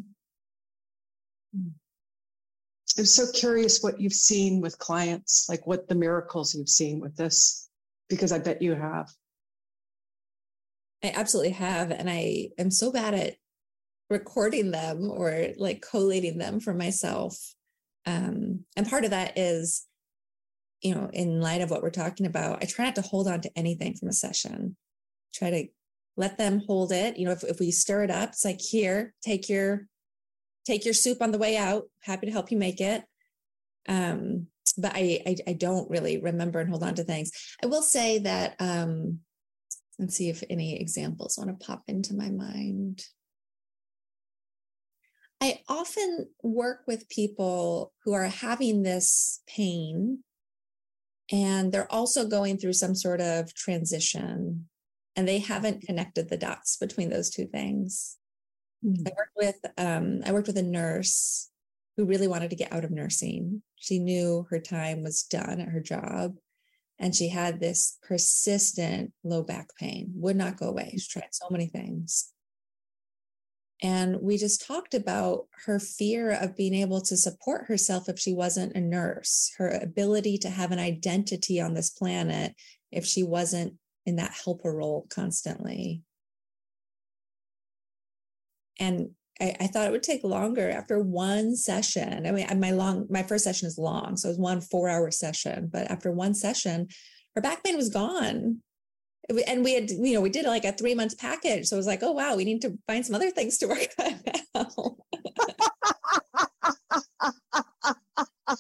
I'm 2.98 3.06
so 3.06 3.26
curious 3.34 3.84
what 3.84 4.00
you've 4.00 4.14
seen 4.14 4.62
with 4.62 4.80
clients, 4.80 5.48
like 5.50 5.68
what 5.68 5.90
the 5.90 5.96
miracles 5.96 6.56
you've 6.56 6.70
seen 6.70 7.02
with 7.02 7.18
this, 7.18 7.70
because 8.10 8.32
I 8.32 8.40
bet 8.40 8.62
you 8.62 8.74
have. 8.74 9.10
I 11.04 11.12
absolutely 11.14 11.52
have. 11.54 11.92
And 11.92 12.10
I 12.10 12.50
am 12.58 12.72
so 12.72 12.92
bad 12.92 13.14
at 13.14 13.36
recording 14.10 14.72
them 14.72 15.12
or 15.12 15.48
like 15.58 15.86
collating 15.88 16.38
them 16.38 16.60
for 16.60 16.74
myself. 16.74 17.38
Um, 18.06 18.62
and 18.78 18.88
part 18.88 19.04
of 19.04 19.12
that 19.12 19.38
is, 19.38 19.86
you 20.86 20.94
know, 20.94 21.10
in 21.12 21.42
light 21.42 21.62
of 21.62 21.72
what 21.72 21.82
we're 21.82 21.90
talking 21.90 22.28
about, 22.28 22.62
I 22.62 22.68
try 22.68 22.86
not 22.86 22.94
to 22.96 23.02
hold 23.02 23.28
on 23.28 23.42
to 23.42 23.58
anything 23.58 23.96
from 23.96 24.08
a 24.08 24.14
session. 24.14 24.78
Try 25.34 25.50
to 25.50 25.68
let 26.16 26.38
them 26.38 26.62
hold 26.68 26.92
it. 26.92 27.18
You 27.18 27.26
know, 27.26 27.32
if, 27.32 27.44
if 27.44 27.60
we 27.60 27.72
stir 27.72 28.04
it 28.04 28.12
up, 28.12 28.30
it's 28.30 28.46
like, 28.46 28.62
here, 28.62 29.16
take 29.24 29.50
your 29.50 29.88
take 30.64 30.86
your 30.86 30.94
soup 30.94 31.24
on 31.24 31.32
the 31.32 31.40
way 31.40 31.58
out. 31.58 31.86
Happy 32.02 32.28
to 32.28 32.32
help 32.32 32.52
you 32.52 32.58
make 32.58 32.82
it. 32.82 33.04
Um, 33.90 34.46
but 34.78 34.92
I, 34.94 35.22
I, 35.26 35.36
I 35.48 35.54
don't 35.54 35.90
really 35.90 36.20
remember 36.20 36.60
and 36.60 36.70
hold 36.70 36.84
on 36.84 36.94
to 36.96 37.04
things. 37.04 37.32
I 37.64 37.66
will 37.66 37.82
say 37.82 38.20
that 38.20 38.56
um, 38.60 39.22
let's 39.98 40.16
see 40.16 40.30
if 40.30 40.44
any 40.52 40.80
examples 40.80 41.36
want 41.38 41.50
to 41.50 41.66
pop 41.66 41.84
into 41.88 42.14
my 42.14 42.30
mind. 42.30 43.04
I 45.42 45.62
often 45.68 46.30
work 46.44 46.82
with 46.86 47.10
people 47.10 47.92
who 48.04 48.14
are 48.14 48.26
having 48.26 48.84
this 48.84 49.42
pain 49.48 50.24
and 51.32 51.72
they're 51.72 51.92
also 51.92 52.28
going 52.28 52.58
through 52.58 52.74
some 52.74 52.96
sort 52.96 53.22
of 53.22 53.54
transition 53.54 54.68
and 55.16 55.28
they 55.28 55.40
haven't 55.40 55.82
connected 55.82 56.30
the 56.30 56.38
dots 56.38 56.78
between 56.78 57.10
those 57.10 57.30
two 57.30 57.46
things. 57.46 58.18
Mm-hmm. 58.86 59.08
I 59.08 59.12
worked 59.18 59.36
with 59.36 59.72
um, 59.78 60.22
I 60.26 60.32
worked 60.32 60.48
with 60.48 60.58
a 60.58 60.64
nurse 60.64 61.50
who 61.98 62.06
really 62.06 62.28
wanted 62.28 62.50
to 62.50 62.56
get 62.56 62.74
out 62.74 62.84
of 62.84 62.92
nursing. 62.92 63.62
She 63.78 64.00
knew 64.00 64.46
her 64.50 64.60
time 64.60 65.04
was 65.04 65.24
done 65.24 65.62
at 65.62 65.70
her 65.70 65.80
job, 65.80 66.36
and 67.00 67.16
she 67.16 67.30
had 67.30 67.60
this 67.60 67.98
persistent 68.04 69.14
low 69.24 69.44
back 69.44 69.70
pain, 69.80 70.12
would 70.16 70.36
not 70.36 70.58
go 70.58 70.68
away. 70.68 70.96
She 70.98 71.08
tried 71.08 71.30
so 71.34 71.48
many 71.50 71.68
things. 71.68 72.32
And 73.86 74.18
we 74.20 74.40
just 74.40 74.66
talked 74.66 74.96
about 74.96 75.46
her 75.68 75.78
fear 75.80 76.32
of 76.32 76.58
being 76.58 76.74
able 76.74 77.02
to 77.02 77.16
support 77.16 77.66
herself 77.68 78.10
if 78.10 78.18
she 78.18 78.34
wasn't 78.34 78.76
a 78.76 78.82
nurse, 78.82 79.52
her 79.60 79.70
ability 79.70 80.40
to 80.40 80.50
have 80.50 80.72
an 80.72 80.80
identity 80.80 81.62
on 81.62 81.76
this 81.76 81.92
planet 81.92 82.56
if 82.92 83.06
she 83.06 83.22
wasn't 83.22 83.76
in 84.08 84.16
that 84.16 84.34
helper 84.44 84.74
role 84.74 85.06
constantly 85.12 86.02
and 88.80 89.10
I, 89.40 89.56
I, 89.60 89.68
thought 89.68 89.88
it 89.88 89.92
would 89.92 90.04
take 90.04 90.24
longer 90.24 90.70
after 90.70 91.00
one 91.00 91.56
session. 91.56 92.26
I 92.26 92.32
mean, 92.32 92.48
my 92.60 92.72
long, 92.72 93.08
my 93.10 93.24
first 93.24 93.44
session 93.44 93.68
is 93.68 93.78
long, 93.78 94.16
so 94.18 94.30
it 94.30 94.32
was 94.32 94.40
one 94.40 94.62
four-hour 94.62 95.12
session. 95.12 95.70
But 95.72 95.92
after 95.92 96.12
one 96.12 96.34
session, 96.34 96.88
her 97.36 97.42
back 97.42 97.64
pain 97.64 97.76
was 97.76 97.90
gone, 97.90 98.62
and 99.30 99.64
we 99.64 99.74
had, 99.74 99.90
you 99.90 100.14
know, 100.14 100.22
we 100.22 100.30
did 100.30 100.46
like 100.46 100.66
a 100.66 100.72
three-month 100.72 101.18
package. 101.18 101.66
So 101.68 101.76
it 101.76 101.80
was 101.80 101.88
like, 101.88 102.04
oh 102.04 102.12
wow, 102.12 102.36
we 102.36 102.46
need 102.46 102.62
to 102.62 102.78
find 102.88 103.06
some 103.06 103.16
other 103.16 103.32
things 103.32 103.58
to 103.60 103.68
work 103.68 103.90
on 104.00 104.22
now. 104.54 104.98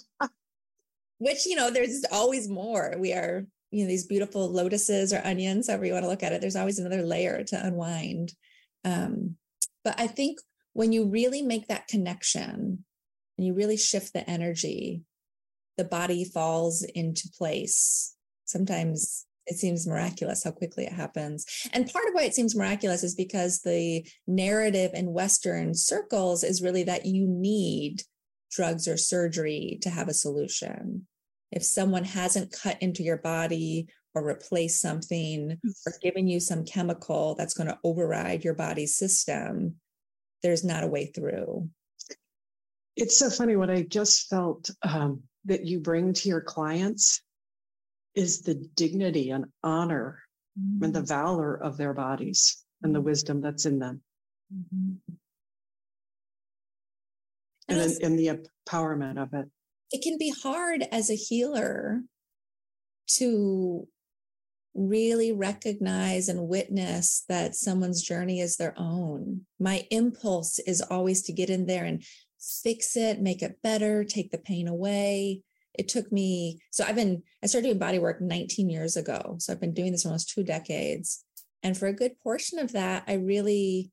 Which 1.20 1.46
you 1.46 1.56
know, 1.56 1.72
there's 1.72 2.04
always 2.12 2.50
more. 2.50 2.96
We 2.98 3.14
are, 3.14 3.46
you 3.72 3.84
know, 3.84 3.88
these 3.88 4.08
beautiful 4.08 4.52
lotuses 4.52 5.14
or 5.14 5.22
onions, 5.24 5.68
however 5.68 5.86
you 5.86 5.94
want 5.94 6.04
to 6.04 6.10
look 6.10 6.24
at 6.24 6.34
it. 6.34 6.42
There's 6.42 6.56
always 6.56 6.80
another 6.80 7.04
layer 7.04 7.44
to 7.44 7.66
unwind. 7.66 8.34
Um, 8.84 9.38
but 9.84 10.00
I 10.00 10.08
think 10.08 10.40
when 10.74 10.92
you 10.92 11.06
really 11.06 11.42
make 11.42 11.68
that 11.68 11.88
connection 11.88 12.84
and 13.38 13.48
you 13.48 13.54
really 13.54 13.78
shift 13.78 14.14
the 14.14 14.30
energy, 14.30 15.04
the 15.78 15.86
body 15.86 16.26
falls 16.26 16.84
into 16.84 17.30
place. 17.38 18.16
Sometimes 18.46 19.26
it 19.48 19.58
seems 19.58 19.88
miraculous 19.88 20.44
how 20.44 20.52
quickly 20.52 20.86
it 20.86 20.94
happens. 20.94 21.46
And 21.74 21.92
part 21.92 22.08
of 22.08 22.14
why 22.14 22.24
it 22.24 22.34
seems 22.34 22.56
miraculous 22.56 23.04
is 23.04 23.16
because 23.16 23.62
the 23.62 24.06
narrative 24.28 24.92
in 24.94 25.14
Western 25.14 25.74
circles 25.74 26.44
is 26.44 26.62
really 26.62 26.84
that 26.84 27.06
you 27.06 27.28
need 27.28 28.02
drugs 28.52 28.88
or 28.88 28.98
surgery 28.98 29.80
to 29.82 29.90
have 29.90 30.08
a 30.08 30.14
solution. 30.14 31.08
If 31.52 31.64
someone 31.64 32.04
hasn't 32.04 32.52
cut 32.52 32.82
into 32.82 33.04
your 33.04 33.18
body 33.18 33.88
or 34.14 34.24
replaced 34.24 34.82
something 34.82 35.60
or 35.86 35.94
given 36.02 36.28
you 36.28 36.40
some 36.40 36.66
chemical 36.66 37.36
that's 37.36 37.54
going 37.54 37.68
to 37.68 37.80
override 37.84 38.44
your 38.44 38.56
body's 38.56 38.96
system, 38.96 39.76
there's 40.42 40.64
not 40.64 40.84
a 40.84 40.88
way 40.88 41.06
through. 41.06 41.70
It's 42.96 43.18
so 43.18 43.30
funny 43.30 43.56
what 43.56 43.70
I 43.70 43.84
just 43.84 44.30
felt 44.30 44.70
um, 44.82 45.24
that 45.46 45.66
you 45.66 45.80
bring 45.80 46.14
to 46.14 46.30
your 46.30 46.42
clients 46.42 47.22
is 48.16 48.42
the 48.42 48.56
dignity 48.76 49.32
and 49.32 49.46
honor 49.64 50.20
mm-hmm. 50.60 50.84
and 50.84 50.94
the 50.94 51.00
mm-hmm. 51.00 51.08
valor 51.08 51.56
of 51.56 51.78
their 51.78 51.94
bodies 51.94 52.64
and 52.82 52.94
the 52.94 53.02
wisdom 53.02 53.42
that's 53.42 53.66
in 53.66 53.80
them. 53.80 54.02
Mm-hmm. 54.54 55.14
And, 57.68 57.80
and, 57.80 58.04
and 58.04 58.20
the 58.20 58.40
empowerment 58.68 59.22
of 59.22 59.34
it. 59.34 59.48
It 59.92 60.04
can 60.04 60.18
be 60.18 60.32
hard 60.44 60.84
as 60.92 61.10
a 61.10 61.16
healer 61.16 62.04
to 63.18 63.88
really 64.76 65.32
recognize 65.32 66.28
and 66.28 66.48
witness 66.48 67.24
that 67.30 67.56
someone's 67.56 68.04
journey 68.04 68.40
is 68.42 68.58
their 68.58 68.74
own. 68.78 69.42
My 69.60 69.88
impulse 69.90 70.60
is 70.60 70.82
always 70.82 71.24
to 71.24 71.34
get 71.34 71.50
in 71.50 71.66
there 71.66 71.86
and 71.86 72.04
fix 72.40 72.96
it, 72.96 73.22
make 73.22 73.42
it 73.42 73.62
better, 73.64 74.04
take 74.04 74.32
the 74.32 74.38
pain 74.38 74.68
away. 74.68 75.42
It 75.78 75.88
took 75.88 76.12
me, 76.12 76.60
so 76.72 76.84
I've 76.86 76.96
been, 76.96 77.24
I 77.44 77.48
started 77.48 77.68
doing 77.68 77.80
body 77.80 78.00
work 78.00 78.22
19 78.22 78.70
years 78.70 78.98
ago. 78.98 79.36
So 79.40 79.52
I've 79.52 79.60
been 79.60 79.74
doing 79.74 79.92
this 79.92 80.06
almost 80.06 80.30
two 80.30 80.44
decades. 80.44 81.24
And 81.64 81.78
for 81.78 81.88
a 81.88 81.94
good 81.94 82.20
portion 82.24 82.60
of 82.60 82.74
that, 82.74 83.04
I 83.08 83.14
really 83.14 83.92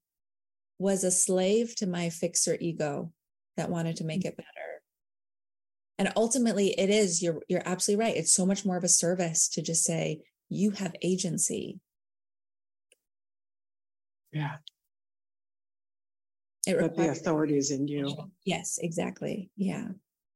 was 0.79 1.05
a 1.05 1.11
slave 1.11 1.75
to 1.77 1.87
my 1.87 2.11
fixer 2.11 2.57
ego 2.61 3.12
that 3.57 3.71
wanted 3.71 3.97
to 3.97 4.05
make 4.05 4.23
mm. 4.23 4.27
it 4.27 4.37
better. 4.37 4.49
And 5.99 6.12
ultimately 6.17 6.79
it 6.79 6.91
is, 6.91 7.23
you're 7.23 7.41
you're 7.49 7.62
absolutely 7.65 8.05
right. 8.05 8.17
It's 8.17 8.35
so 8.35 8.45
much 8.45 8.65
more 8.65 8.77
of 8.77 8.85
a 8.85 8.89
service 8.89 9.49
to 9.51 9.62
just 9.62 9.85
say, 9.85 10.23
you 10.49 10.73
have 10.73 10.95
agency. 11.03 11.81
Yeah. 14.33 14.57
It 16.67 16.79
but 16.79 16.97
the 16.97 17.11
authority 17.11 17.57
is 17.57 17.71
in 17.71 17.89
you. 17.89 18.15
Yes, 18.45 18.79
exactly. 18.81 19.51
Yeah. 19.57 19.89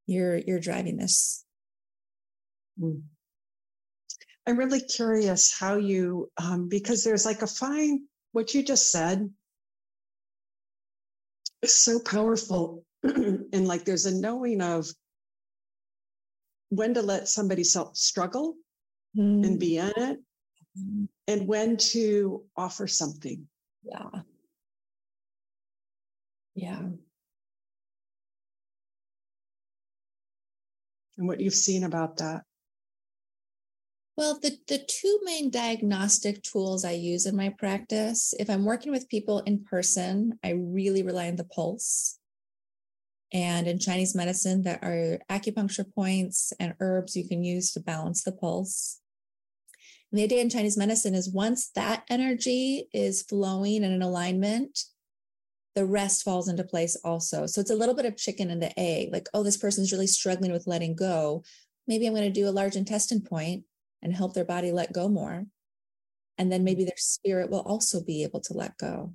You're 0.06 0.38
you're 0.38 0.60
driving 0.60 0.96
this. 0.96 1.44
Mm. 2.80 3.02
I'm 4.46 4.58
really 4.58 4.80
curious 4.80 5.58
how 5.58 5.76
you 5.76 6.30
um, 6.40 6.68
because 6.68 7.02
there's 7.02 7.26
like 7.26 7.42
a 7.42 7.46
fine 7.46 8.06
what 8.32 8.54
you 8.54 8.62
just 8.62 8.92
said 8.92 9.28
is 11.62 11.74
so 11.74 11.98
powerful 11.98 12.84
and 13.02 13.66
like 13.66 13.84
there's 13.84 14.06
a 14.06 14.14
knowing 14.14 14.60
of 14.60 14.86
when 16.68 16.94
to 16.94 17.02
let 17.02 17.28
somebody 17.28 17.64
self 17.64 17.96
struggle 17.96 18.54
mm. 19.16 19.44
and 19.44 19.58
be 19.58 19.78
in 19.78 19.92
it 19.96 20.18
mm. 20.78 21.08
and 21.26 21.48
when 21.48 21.76
to 21.76 22.44
offer 22.56 22.86
something. 22.86 23.46
Yeah. 23.82 24.10
Yeah. 26.54 26.82
And 31.18 31.26
what 31.26 31.40
you've 31.40 31.54
seen 31.54 31.84
about 31.84 32.18
that. 32.18 32.42
Well, 34.16 34.38
the, 34.40 34.58
the 34.66 34.78
two 34.78 35.20
main 35.24 35.50
diagnostic 35.50 36.42
tools 36.42 36.84
I 36.84 36.92
use 36.92 37.26
in 37.26 37.36
my 37.36 37.50
practice, 37.50 38.32
if 38.38 38.48
I'm 38.48 38.64
working 38.64 38.90
with 38.90 39.10
people 39.10 39.40
in 39.40 39.64
person, 39.64 40.38
I 40.42 40.50
really 40.50 41.02
rely 41.02 41.28
on 41.28 41.36
the 41.36 41.44
pulse. 41.44 42.18
And 43.32 43.66
in 43.66 43.78
Chinese 43.78 44.14
medicine, 44.14 44.62
there 44.62 44.78
are 44.82 45.18
acupuncture 45.28 45.84
points 45.94 46.52
and 46.58 46.74
herbs 46.80 47.14
you 47.14 47.28
can 47.28 47.44
use 47.44 47.72
to 47.72 47.80
balance 47.80 48.22
the 48.22 48.32
pulse. 48.32 49.00
And 50.10 50.18
the 50.18 50.24
idea 50.24 50.40
in 50.40 50.48
Chinese 50.48 50.78
medicine 50.78 51.14
is 51.14 51.28
once 51.28 51.70
that 51.74 52.04
energy 52.08 52.88
is 52.94 53.22
flowing 53.22 53.84
and 53.84 53.92
in 53.92 54.00
alignment, 54.00 54.84
the 55.76 55.84
rest 55.84 56.24
falls 56.24 56.48
into 56.48 56.64
place 56.64 56.96
also. 57.04 57.46
So 57.46 57.60
it's 57.60 57.70
a 57.70 57.76
little 57.76 57.94
bit 57.94 58.06
of 58.06 58.16
chicken 58.16 58.50
and 58.50 58.60
the 58.60 58.76
egg 58.80 59.10
like, 59.12 59.28
oh, 59.34 59.42
this 59.42 59.58
person's 59.58 59.92
really 59.92 60.06
struggling 60.06 60.50
with 60.50 60.66
letting 60.66 60.96
go. 60.96 61.44
Maybe 61.86 62.06
I'm 62.06 62.14
going 62.14 62.24
to 62.24 62.40
do 62.40 62.48
a 62.48 62.50
large 62.50 62.76
intestine 62.76 63.20
point 63.20 63.64
and 64.02 64.16
help 64.16 64.32
their 64.34 64.44
body 64.44 64.72
let 64.72 64.94
go 64.94 65.08
more. 65.08 65.44
And 66.38 66.50
then 66.50 66.64
maybe 66.64 66.84
their 66.84 66.96
spirit 66.96 67.50
will 67.50 67.60
also 67.60 68.02
be 68.02 68.22
able 68.22 68.40
to 68.40 68.54
let 68.54 68.78
go. 68.78 69.12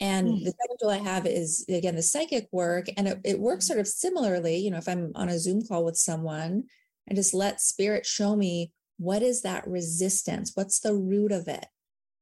And 0.00 0.28
mm. 0.28 0.44
the 0.44 0.52
second 0.52 0.76
tool 0.80 0.90
I 0.90 0.98
have 0.98 1.26
is 1.26 1.64
again 1.68 1.96
the 1.96 2.02
psychic 2.02 2.48
work, 2.52 2.86
and 2.96 3.08
it, 3.08 3.20
it 3.24 3.40
works 3.40 3.66
sort 3.66 3.80
of 3.80 3.88
similarly. 3.88 4.56
You 4.58 4.70
know, 4.70 4.76
if 4.76 4.88
I'm 4.88 5.10
on 5.16 5.28
a 5.28 5.38
Zoom 5.38 5.62
call 5.66 5.84
with 5.84 5.96
someone 5.96 6.64
and 7.06 7.16
just 7.16 7.34
let 7.34 7.60
spirit 7.60 8.06
show 8.06 8.36
me 8.36 8.72
what 8.98 9.22
is 9.22 9.42
that 9.42 9.66
resistance? 9.66 10.52
What's 10.54 10.80
the 10.80 10.94
root 10.94 11.32
of 11.32 11.48
it? 11.48 11.66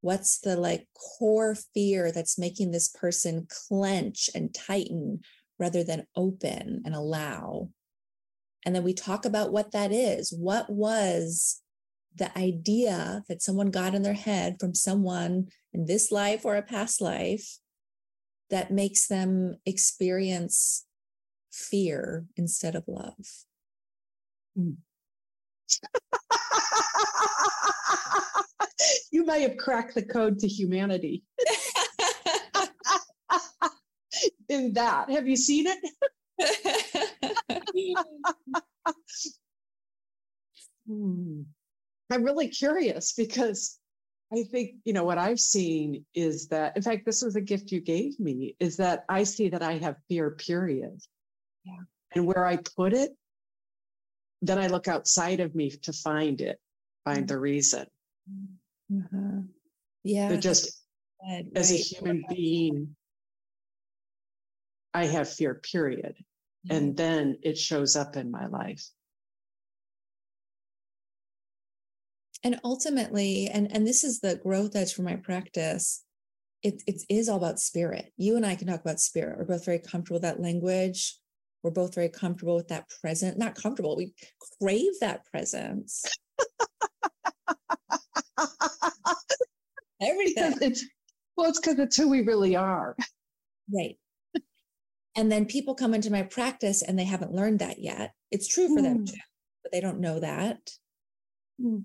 What's 0.00 0.38
the 0.38 0.56
like 0.56 0.86
core 1.18 1.56
fear 1.74 2.12
that's 2.12 2.38
making 2.38 2.70
this 2.70 2.88
person 2.88 3.46
clench 3.68 4.30
and 4.34 4.54
tighten 4.54 5.20
rather 5.58 5.82
than 5.82 6.06
open 6.14 6.82
and 6.84 6.94
allow. 6.94 7.70
And 8.64 8.74
then 8.74 8.82
we 8.82 8.94
talk 8.94 9.24
about 9.24 9.52
what 9.52 9.72
that 9.72 9.92
is. 9.92 10.32
What 10.32 10.68
was 10.68 11.62
the 12.14 12.36
idea 12.36 13.22
that 13.28 13.42
someone 13.42 13.70
got 13.70 13.94
in 13.94 14.02
their 14.02 14.14
head 14.14 14.56
from 14.58 14.74
someone 14.74 15.48
in 15.72 15.86
this 15.86 16.10
life 16.10 16.44
or 16.44 16.56
a 16.56 16.62
past 16.62 17.00
life 17.00 17.58
that 18.50 18.70
makes 18.70 19.06
them 19.06 19.56
experience 19.64 20.84
fear 21.52 22.26
instead 22.36 22.74
of 22.74 22.84
love? 22.86 23.14
Mm. 24.58 24.76
you 29.12 29.24
may 29.24 29.42
have 29.42 29.56
cracked 29.56 29.94
the 29.94 30.02
code 30.02 30.38
to 30.40 30.48
humanity. 30.48 31.24
in 34.48 34.72
that. 34.74 35.10
Have 35.10 35.26
you 35.26 35.36
seen 35.36 35.66
it? 35.68 35.78
hmm. 40.86 41.42
I'm 42.10 42.22
really 42.22 42.48
curious 42.48 43.12
because 43.12 43.78
I 44.32 44.44
think, 44.44 44.76
you 44.84 44.92
know, 44.92 45.04
what 45.04 45.18
I've 45.18 45.40
seen 45.40 46.04
is 46.14 46.48
that, 46.48 46.76
in 46.76 46.82
fact, 46.82 47.04
this 47.04 47.22
was 47.22 47.36
a 47.36 47.40
gift 47.40 47.72
you 47.72 47.80
gave 47.80 48.18
me, 48.20 48.56
is 48.60 48.76
that 48.76 49.04
I 49.08 49.24
see 49.24 49.48
that 49.48 49.62
I 49.62 49.78
have 49.78 49.96
fear, 50.08 50.30
period. 50.30 51.00
Yeah. 51.64 51.78
And 52.14 52.26
where 52.26 52.44
I 52.44 52.58
put 52.76 52.92
it, 52.92 53.10
then 54.42 54.58
I 54.58 54.68
look 54.68 54.88
outside 54.88 55.40
of 55.40 55.54
me 55.54 55.70
to 55.70 55.92
find 55.92 56.40
it, 56.40 56.60
find 57.04 57.20
mm-hmm. 57.20 57.26
the 57.26 57.38
reason. 57.38 57.86
Mm-hmm. 58.30 58.54
Mm-hmm. 58.92 59.40
Yeah. 60.04 60.36
just 60.36 60.82
right. 61.22 61.46
as 61.54 61.72
a 61.72 61.76
human 61.76 62.24
being, 62.28 62.96
I 64.94 65.06
have 65.06 65.28
fear, 65.28 65.54
period. 65.54 66.14
Yeah. 66.64 66.76
And 66.76 66.88
mm-hmm. 66.88 66.96
then 66.96 67.38
it 67.42 67.58
shows 67.58 67.96
up 67.96 68.16
in 68.16 68.30
my 68.30 68.46
life. 68.46 68.84
And 72.44 72.60
ultimately, 72.62 73.48
and, 73.52 73.74
and 73.74 73.86
this 73.86 74.04
is 74.04 74.20
the 74.20 74.36
growth 74.36 74.76
edge 74.76 74.94
for 74.94 75.02
my 75.02 75.16
practice, 75.16 76.04
it, 76.62 76.82
it 76.86 77.02
is 77.08 77.28
all 77.28 77.38
about 77.38 77.58
spirit. 77.58 78.12
You 78.16 78.36
and 78.36 78.46
I 78.46 78.54
can 78.54 78.68
talk 78.68 78.80
about 78.80 79.00
spirit. 79.00 79.38
We're 79.38 79.44
both 79.44 79.64
very 79.64 79.80
comfortable 79.80 80.16
with 80.16 80.22
that 80.22 80.40
language. 80.40 81.18
We're 81.62 81.70
both 81.72 81.94
very 81.94 82.08
comfortable 82.08 82.54
with 82.54 82.68
that 82.68 82.88
present, 83.00 83.38
not 83.38 83.56
comfortable, 83.56 83.96
we 83.96 84.14
crave 84.60 84.92
that 85.00 85.24
presence. 85.24 86.04
Everything. 90.00 90.54
It's, 90.60 90.84
well, 91.36 91.48
it's 91.48 91.60
because 91.60 91.78
it's 91.78 91.96
who 91.96 92.08
we 92.08 92.22
really 92.22 92.56
are. 92.56 92.96
Right. 93.68 93.96
And 95.16 95.32
then 95.32 95.46
people 95.46 95.74
come 95.74 95.92
into 95.92 96.08
my 96.12 96.22
practice 96.22 96.82
and 96.82 96.96
they 96.96 97.04
haven't 97.04 97.34
learned 97.34 97.58
that 97.58 97.80
yet. 97.80 98.12
It's 98.30 98.46
true 98.46 98.68
for 98.68 98.80
mm. 98.80 98.84
them 98.84 99.06
too, 99.06 99.16
but 99.64 99.72
they 99.72 99.80
don't 99.80 99.98
know 99.98 100.20
that. 100.20 100.58
Mm. 101.60 101.82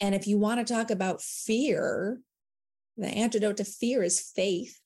And 0.00 0.14
if 0.16 0.26
you 0.26 0.38
want 0.38 0.66
to 0.66 0.74
talk 0.74 0.90
about 0.90 1.22
fear, 1.22 2.18
the 2.96 3.06
antidote 3.06 3.58
to 3.58 3.64
fear 3.64 4.02
is 4.02 4.32
faith. 4.34 4.80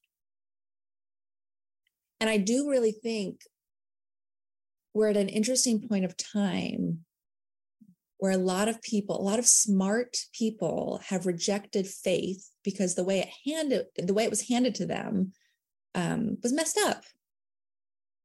And 2.20 2.28
I 2.28 2.36
do 2.36 2.68
really 2.68 2.92
think 2.92 3.40
we're 4.92 5.08
at 5.08 5.16
an 5.16 5.28
interesting 5.28 5.88
point 5.88 6.04
of 6.04 6.16
time 6.16 7.04
where 8.20 8.32
a 8.32 8.36
lot 8.36 8.68
of 8.68 8.80
people, 8.82 9.18
a 9.18 9.24
lot 9.24 9.38
of 9.38 9.46
smart 9.46 10.16
people 10.32 11.00
have 11.06 11.26
rejected 11.26 11.86
faith 11.86 12.48
because 12.62 12.94
the 12.94 13.04
way 13.04 13.20
it 13.20 13.28
handed, 13.50 13.86
the 13.96 14.14
way 14.14 14.24
it 14.24 14.30
was 14.30 14.48
handed 14.48 14.74
to 14.76 14.86
them 14.86 15.32
um, 15.94 16.36
was 16.42 16.52
messed 16.52 16.78
up. 16.78 17.02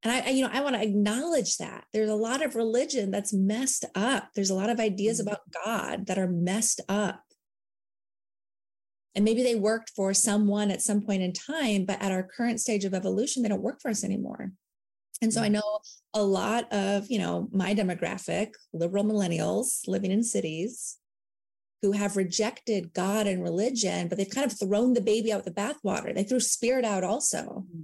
And 0.03 0.11
I, 0.11 0.19
I 0.19 0.29
you 0.31 0.43
know, 0.43 0.51
I 0.51 0.61
want 0.61 0.75
to 0.75 0.83
acknowledge 0.83 1.57
that 1.57 1.85
there's 1.93 2.09
a 2.09 2.15
lot 2.15 2.43
of 2.43 2.55
religion 2.55 3.09
that's 3.09 3.33
messed 3.33 3.85
up. 3.95 4.29
There's 4.35 4.49
a 4.49 4.55
lot 4.55 4.69
of 4.69 4.81
ideas 4.81 5.19
mm-hmm. 5.19 5.29
about 5.29 5.51
God 5.65 6.07
that 6.07 6.19
are 6.19 6.27
messed 6.27 6.81
up. 6.89 7.21
And 9.15 9.23
maybe 9.23 9.43
they 9.43 9.55
worked 9.55 9.91
for 9.95 10.13
someone 10.13 10.71
at 10.71 10.81
some 10.81 11.01
point 11.01 11.23
in 11.23 11.31
time, 11.31 11.85
but 11.85 12.01
at 12.01 12.11
our 12.11 12.21
current 12.21 12.59
stage 12.59 12.83
of 12.83 12.93
evolution, 12.93 13.43
they 13.43 13.49
don't 13.49 13.63
work 13.63 13.81
for 13.81 13.89
us 13.89 14.03
anymore. 14.03 14.51
And 15.21 15.33
so 15.33 15.41
I 15.41 15.45
mm-hmm. 15.45 15.53
know 15.53 15.79
a 16.13 16.23
lot 16.23 16.71
of, 16.71 17.09
you 17.09 17.19
know, 17.19 17.47
my 17.51 17.73
demographic, 17.73 18.53
liberal 18.73 19.05
millennials 19.05 19.87
living 19.87 20.11
in 20.11 20.23
cities 20.23 20.97
who 21.81 21.93
have 21.93 22.17
rejected 22.17 22.93
God 22.93 23.27
and 23.27 23.43
religion, 23.43 24.07
but 24.07 24.17
they've 24.17 24.29
kind 24.29 24.49
of 24.49 24.57
thrown 24.57 24.93
the 24.93 25.01
baby 25.01 25.31
out 25.31 25.45
with 25.45 25.53
the 25.53 25.61
bathwater. 25.61 26.13
They 26.13 26.23
threw 26.23 26.39
spirit 26.39 26.83
out 26.83 27.03
also. 27.03 27.37
Mm-hmm. 27.37 27.81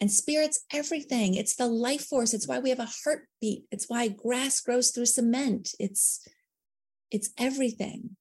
And 0.00 0.10
spirit's 0.10 0.64
everything. 0.72 1.34
It's 1.34 1.56
the 1.56 1.66
life 1.66 2.06
force. 2.06 2.32
It's 2.32 2.48
why 2.48 2.58
we 2.58 2.70
have 2.70 2.78
a 2.78 2.88
heartbeat. 3.04 3.64
It's 3.70 3.86
why 3.86 4.08
grass 4.08 4.60
grows 4.60 4.90
through 4.90 5.06
cement. 5.06 5.74
It's 5.78 6.26
it's 7.10 7.30
everything. 7.36 8.16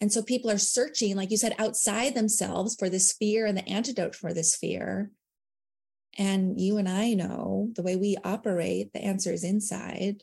Mm-hmm. 0.00 0.04
And 0.04 0.12
so 0.12 0.22
people 0.22 0.50
are 0.50 0.58
searching, 0.58 1.16
like 1.16 1.30
you 1.30 1.36
said, 1.36 1.54
outside 1.58 2.14
themselves 2.14 2.76
for 2.78 2.88
this 2.88 3.12
fear 3.12 3.46
and 3.46 3.56
the 3.56 3.68
antidote 3.68 4.14
for 4.14 4.32
this 4.32 4.56
fear. 4.56 5.10
And 6.16 6.60
you 6.60 6.78
and 6.78 6.88
I 6.88 7.14
know 7.14 7.70
the 7.74 7.82
way 7.82 7.96
we 7.96 8.16
operate, 8.24 8.92
the 8.92 9.02
answer 9.04 9.32
is 9.32 9.44
inside. 9.44 10.22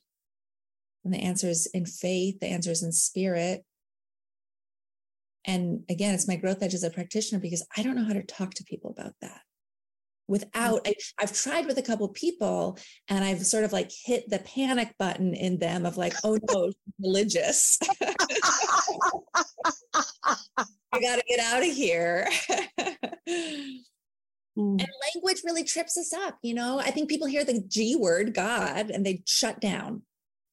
And 1.04 1.14
the 1.14 1.20
answer 1.20 1.48
is 1.48 1.68
in 1.68 1.86
faith, 1.86 2.40
the 2.40 2.48
answer 2.48 2.72
is 2.72 2.84
in 2.84 2.92
spirit. 2.92 3.64
And 5.46 5.84
again, 5.90 6.16
it's 6.16 6.28
my 6.28 6.36
growth 6.36 6.64
edge 6.64 6.74
as 6.74 6.84
a 6.84 6.90
practitioner 6.90 7.40
because 7.40 7.66
I 7.78 7.84
don't 7.84 7.96
know 7.96 8.04
how 8.04 8.14
to 8.14 8.24
talk 8.24 8.56
to 8.56 8.64
people 8.64 8.90
about 8.90 9.14
that 9.22 9.42
without 10.28 10.82
I, 10.88 10.96
have 11.20 11.34
tried 11.34 11.66
with 11.66 11.78
a 11.78 11.84
couple 11.84 12.08
people 12.10 12.78
and 13.10 13.24
i've 13.24 13.46
sort 13.46 13.64
of 13.64 13.74
like 13.74 13.92
hit 13.92 14.30
the 14.30 14.40
panic 14.40 14.96
button 14.98 15.34
in 15.34 15.60
them 15.60 15.86
of 15.86 15.98
like 15.98 16.14
oh 16.24 16.38
no 16.50 16.72
religious 17.00 17.78
i 19.36 21.00
gotta 21.00 21.24
get 21.28 21.40
out 21.40 21.62
of 21.62 21.74
here. 21.74 22.28
Mm. 24.58 24.80
and 24.80 24.88
language 25.14 25.42
really 25.44 25.66
trips 25.66 25.98
us 25.98 26.14
up 26.14 26.38
you 26.42 26.54
know? 26.54 26.80
I 26.80 26.92
think 26.92 27.10
people 27.10 27.28
hear 27.28 27.44
the 27.44 27.62
g 27.68 27.98
word 27.98 28.34
god 28.34 28.90
and 28.90 29.06
they 29.06 29.22
shut 29.26 29.60
down. 29.60 30.04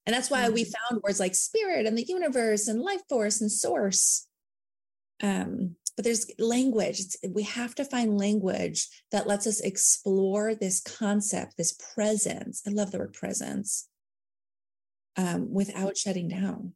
And 0.07 0.15
that's 0.15 0.31
why 0.31 0.49
mm. 0.49 0.55
we 0.55 0.65
found 0.65 1.03
words 1.03 1.21
like 1.21 1.35
spirit 1.35 1.87
and 1.87 1.97
the 1.97 2.07
universe 2.09 2.67
and 2.67 2.81
life 2.81 3.03
force 3.09 3.41
and 3.41 3.51
source. 3.51 4.27
Um, 5.23 5.77
but 5.97 6.05
there's 6.05 6.27
language. 6.39 7.01
It's, 7.01 7.17
we 7.31 7.45
have 7.45 7.75
to 7.77 7.85
find 7.85 8.19
language 8.19 8.89
that 9.13 9.27
lets 9.27 9.47
us 9.47 9.61
explore 9.61 10.55
this 10.55 10.81
concept 10.81 11.57
this 11.57 11.79
presence. 11.95 12.63
I 12.67 12.71
love 12.71 12.91
the 12.91 12.99
word 12.99 13.13
presence 13.13 13.89
um, 15.17 15.53
without 15.53 15.97
shutting 15.97 16.29
down 16.29 16.75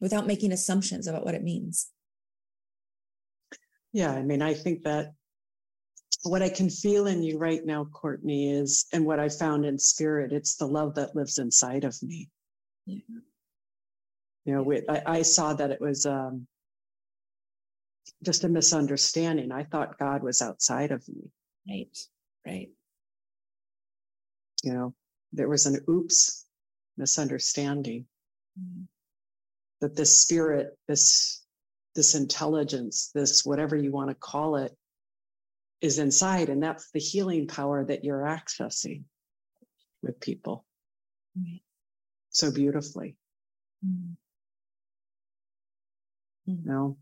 without 0.00 0.26
making 0.26 0.52
assumptions 0.52 1.06
about 1.06 1.24
what 1.24 1.34
it 1.34 1.42
means 1.42 1.90
yeah 3.92 4.12
i 4.12 4.22
mean 4.22 4.42
i 4.42 4.52
think 4.52 4.82
that 4.82 5.12
what 6.24 6.42
i 6.42 6.48
can 6.48 6.70
feel 6.70 7.06
in 7.06 7.22
you 7.22 7.38
right 7.38 7.64
now 7.64 7.84
courtney 7.92 8.50
is 8.50 8.86
and 8.92 9.04
what 9.04 9.20
i 9.20 9.28
found 9.28 9.64
in 9.64 9.78
spirit 9.78 10.32
it's 10.32 10.56
the 10.56 10.66
love 10.66 10.94
that 10.94 11.14
lives 11.14 11.38
inside 11.38 11.84
of 11.84 11.96
me 12.02 12.28
yeah. 12.86 12.98
you 14.44 14.54
know 14.54 14.62
we, 14.62 14.82
I, 14.88 15.02
I 15.06 15.22
saw 15.22 15.54
that 15.54 15.70
it 15.70 15.80
was 15.80 16.06
um, 16.06 16.46
just 18.22 18.44
a 18.44 18.48
misunderstanding. 18.48 19.52
I 19.52 19.64
thought 19.64 19.98
God 19.98 20.22
was 20.22 20.42
outside 20.42 20.90
of 20.90 21.06
me. 21.08 21.30
Right, 21.68 21.98
right. 22.46 22.68
You 24.62 24.72
know, 24.72 24.94
there 25.32 25.48
was 25.48 25.66
an 25.66 25.80
oops 25.88 26.46
misunderstanding 26.96 28.06
mm-hmm. 28.58 28.84
That 29.84 29.94
this 29.94 30.18
spirit, 30.22 30.78
this 30.88 31.44
this 31.94 32.14
intelligence, 32.14 33.10
this 33.14 33.44
whatever 33.44 33.76
you 33.76 33.92
want 33.92 34.08
to 34.08 34.14
call 34.14 34.56
it, 34.56 34.74
is 35.82 35.98
inside, 35.98 36.48
and 36.48 36.62
that's 36.62 36.90
the 36.92 36.98
healing 36.98 37.46
power 37.46 37.84
that 37.84 38.02
you're 38.02 38.22
accessing 38.22 39.02
with 40.02 40.18
people 40.20 40.64
right. 41.36 41.60
so 42.30 42.50
beautifully. 42.50 43.14
Mm-hmm. 43.86 44.14
You 46.46 46.58
know, 46.64 46.96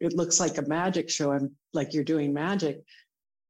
it 0.00 0.14
looks 0.14 0.40
like 0.40 0.58
a 0.58 0.62
magic 0.62 1.10
show. 1.10 1.30
I'm 1.30 1.52
like 1.72 1.94
you're 1.94 2.02
doing 2.02 2.34
magic. 2.34 2.82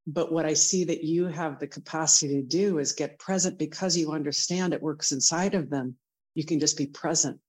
But 0.07 0.33
what 0.33 0.45
I 0.45 0.53
see 0.53 0.85
that 0.85 1.03
you 1.03 1.29
have 1.29 1.59
the 1.59 1.67
capacity 1.67 2.35
to 2.35 2.43
do 2.43 2.79
is 2.79 2.93
get 2.93 3.19
present 3.19 3.59
because 3.59 3.97
you 3.97 4.13
understand 4.13 4.75
it 4.75 4.83
works 4.83 5.13
inside 5.13 5.55
of 5.55 5.71
them. 5.71 5.97
You 6.35 6.45
can 6.45 6.61
just 6.61 6.77
be 6.77 6.87
present. 6.87 7.41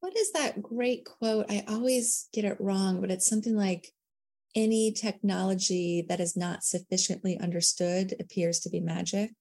What 0.00 0.16
is 0.16 0.32
that 0.32 0.62
great 0.62 1.04
quote? 1.04 1.46
I 1.48 1.64
always 1.68 2.28
get 2.32 2.44
it 2.44 2.60
wrong, 2.60 3.00
but 3.00 3.10
it's 3.10 3.26
something 3.26 3.56
like 3.56 3.94
any 4.54 4.92
technology 4.92 6.04
that 6.08 6.20
is 6.20 6.36
not 6.36 6.64
sufficiently 6.64 7.38
understood 7.38 8.14
appears 8.20 8.60
to 8.60 8.70
be 8.70 8.80
magic. 8.80 9.32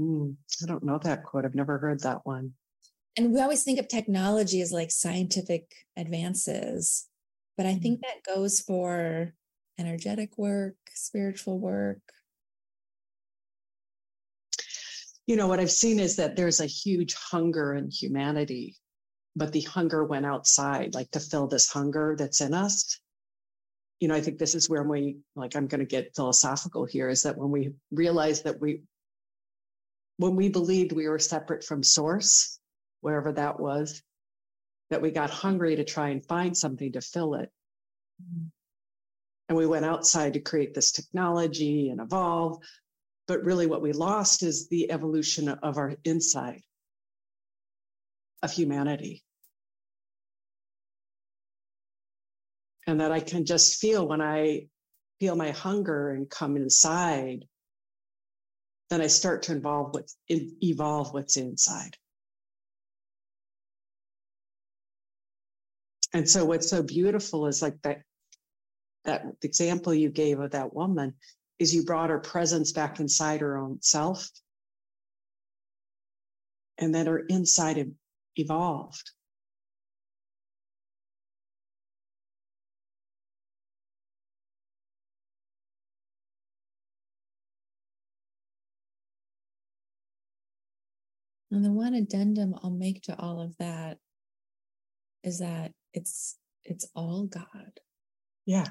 Mm, 0.00 0.36
I 0.62 0.66
don't 0.66 0.84
know 0.84 0.98
that 0.98 1.24
quote. 1.24 1.44
I've 1.44 1.54
never 1.54 1.78
heard 1.78 2.00
that 2.00 2.24
one 2.24 2.54
and 3.16 3.32
we 3.32 3.40
always 3.40 3.64
think 3.64 3.78
of 3.78 3.88
technology 3.88 4.60
as 4.60 4.72
like 4.72 4.90
scientific 4.90 5.72
advances 5.96 7.08
But 7.56 7.66
I 7.66 7.74
think 7.74 8.00
that 8.02 8.22
goes 8.22 8.60
for 8.60 9.34
energetic 9.78 10.38
work, 10.38 10.76
spiritual 10.94 11.58
work. 11.58 12.00
You 15.28 15.36
know, 15.36 15.46
what 15.46 15.60
I've 15.60 15.70
seen 15.70 16.00
is 16.00 16.16
that 16.16 16.36
there's 16.36 16.60
a 16.60 16.66
huge 16.66 17.14
hunger 17.14 17.74
in 17.74 17.90
humanity, 17.90 18.78
but 19.36 19.52
the 19.52 19.60
hunger 19.60 20.02
went 20.02 20.24
outside, 20.24 20.94
like 20.94 21.10
to 21.10 21.20
fill 21.20 21.46
this 21.46 21.70
hunger 21.70 22.16
that's 22.18 22.40
in 22.40 22.54
us. 22.54 22.98
You 24.00 24.08
know, 24.08 24.14
I 24.14 24.22
think 24.22 24.38
this 24.38 24.54
is 24.54 24.70
where 24.70 24.84
we, 24.84 25.18
like, 25.36 25.54
I'm 25.54 25.66
going 25.66 25.80
to 25.80 25.84
get 25.84 26.16
philosophical 26.16 26.86
here, 26.86 27.10
is 27.10 27.24
that 27.24 27.36
when 27.36 27.50
we 27.50 27.74
realize 27.90 28.40
that 28.44 28.58
we, 28.58 28.84
when 30.16 30.34
we 30.34 30.48
believed 30.48 30.92
we 30.92 31.08
were 31.08 31.18
separate 31.18 31.62
from 31.62 31.82
source, 31.82 32.58
wherever 33.02 33.30
that 33.32 33.60
was, 33.60 34.02
that 34.88 35.02
we 35.02 35.10
got 35.10 35.28
hungry 35.28 35.76
to 35.76 35.84
try 35.84 36.08
and 36.08 36.24
find 36.24 36.56
something 36.56 36.92
to 36.92 37.02
fill 37.02 37.34
it. 37.34 37.52
Mm-hmm. 38.22 38.46
And 39.50 39.58
we 39.58 39.66
went 39.66 39.84
outside 39.84 40.32
to 40.32 40.40
create 40.40 40.72
this 40.72 40.90
technology 40.90 41.90
and 41.90 42.00
evolve. 42.00 42.62
But 43.28 43.44
really, 43.44 43.66
what 43.66 43.82
we 43.82 43.92
lost 43.92 44.42
is 44.42 44.68
the 44.68 44.90
evolution 44.90 45.48
of 45.48 45.76
our 45.76 45.94
inside, 46.04 46.62
of 48.42 48.50
humanity. 48.50 49.22
And 52.86 53.00
that 53.00 53.12
I 53.12 53.20
can 53.20 53.44
just 53.44 53.78
feel 53.78 54.08
when 54.08 54.22
I 54.22 54.68
feel 55.20 55.36
my 55.36 55.50
hunger 55.50 56.10
and 56.10 56.28
come 56.30 56.56
inside, 56.56 57.44
then 58.88 59.02
I 59.02 59.08
start 59.08 59.42
to 59.44 59.52
involve 59.52 59.92
what's 59.92 60.16
evolve 60.30 61.12
what's 61.12 61.36
inside. 61.36 61.96
And 66.14 66.26
so 66.26 66.46
what's 66.46 66.70
so 66.70 66.82
beautiful 66.82 67.46
is 67.46 67.60
like 67.60 67.76
that 67.82 68.00
that 69.04 69.26
example 69.42 69.92
you 69.92 70.08
gave 70.10 70.40
of 70.40 70.52
that 70.52 70.72
woman 70.72 71.14
is 71.58 71.74
you 71.74 71.84
brought 71.84 72.10
her 72.10 72.18
presence 72.18 72.72
back 72.72 73.00
inside 73.00 73.40
her 73.40 73.56
own 73.56 73.78
self. 73.82 74.30
And 76.78 76.94
that 76.94 77.06
her 77.08 77.18
inside 77.18 77.76
evolved. 78.36 79.10
And 91.50 91.64
the 91.64 91.72
one 91.72 91.94
addendum 91.94 92.54
I'll 92.62 92.70
make 92.70 93.02
to 93.02 93.18
all 93.18 93.40
of 93.40 93.56
that 93.58 93.98
is 95.24 95.38
that 95.38 95.72
it's 95.92 96.36
it's 96.64 96.86
all 96.94 97.24
God. 97.24 97.80
Yeah. 98.44 98.66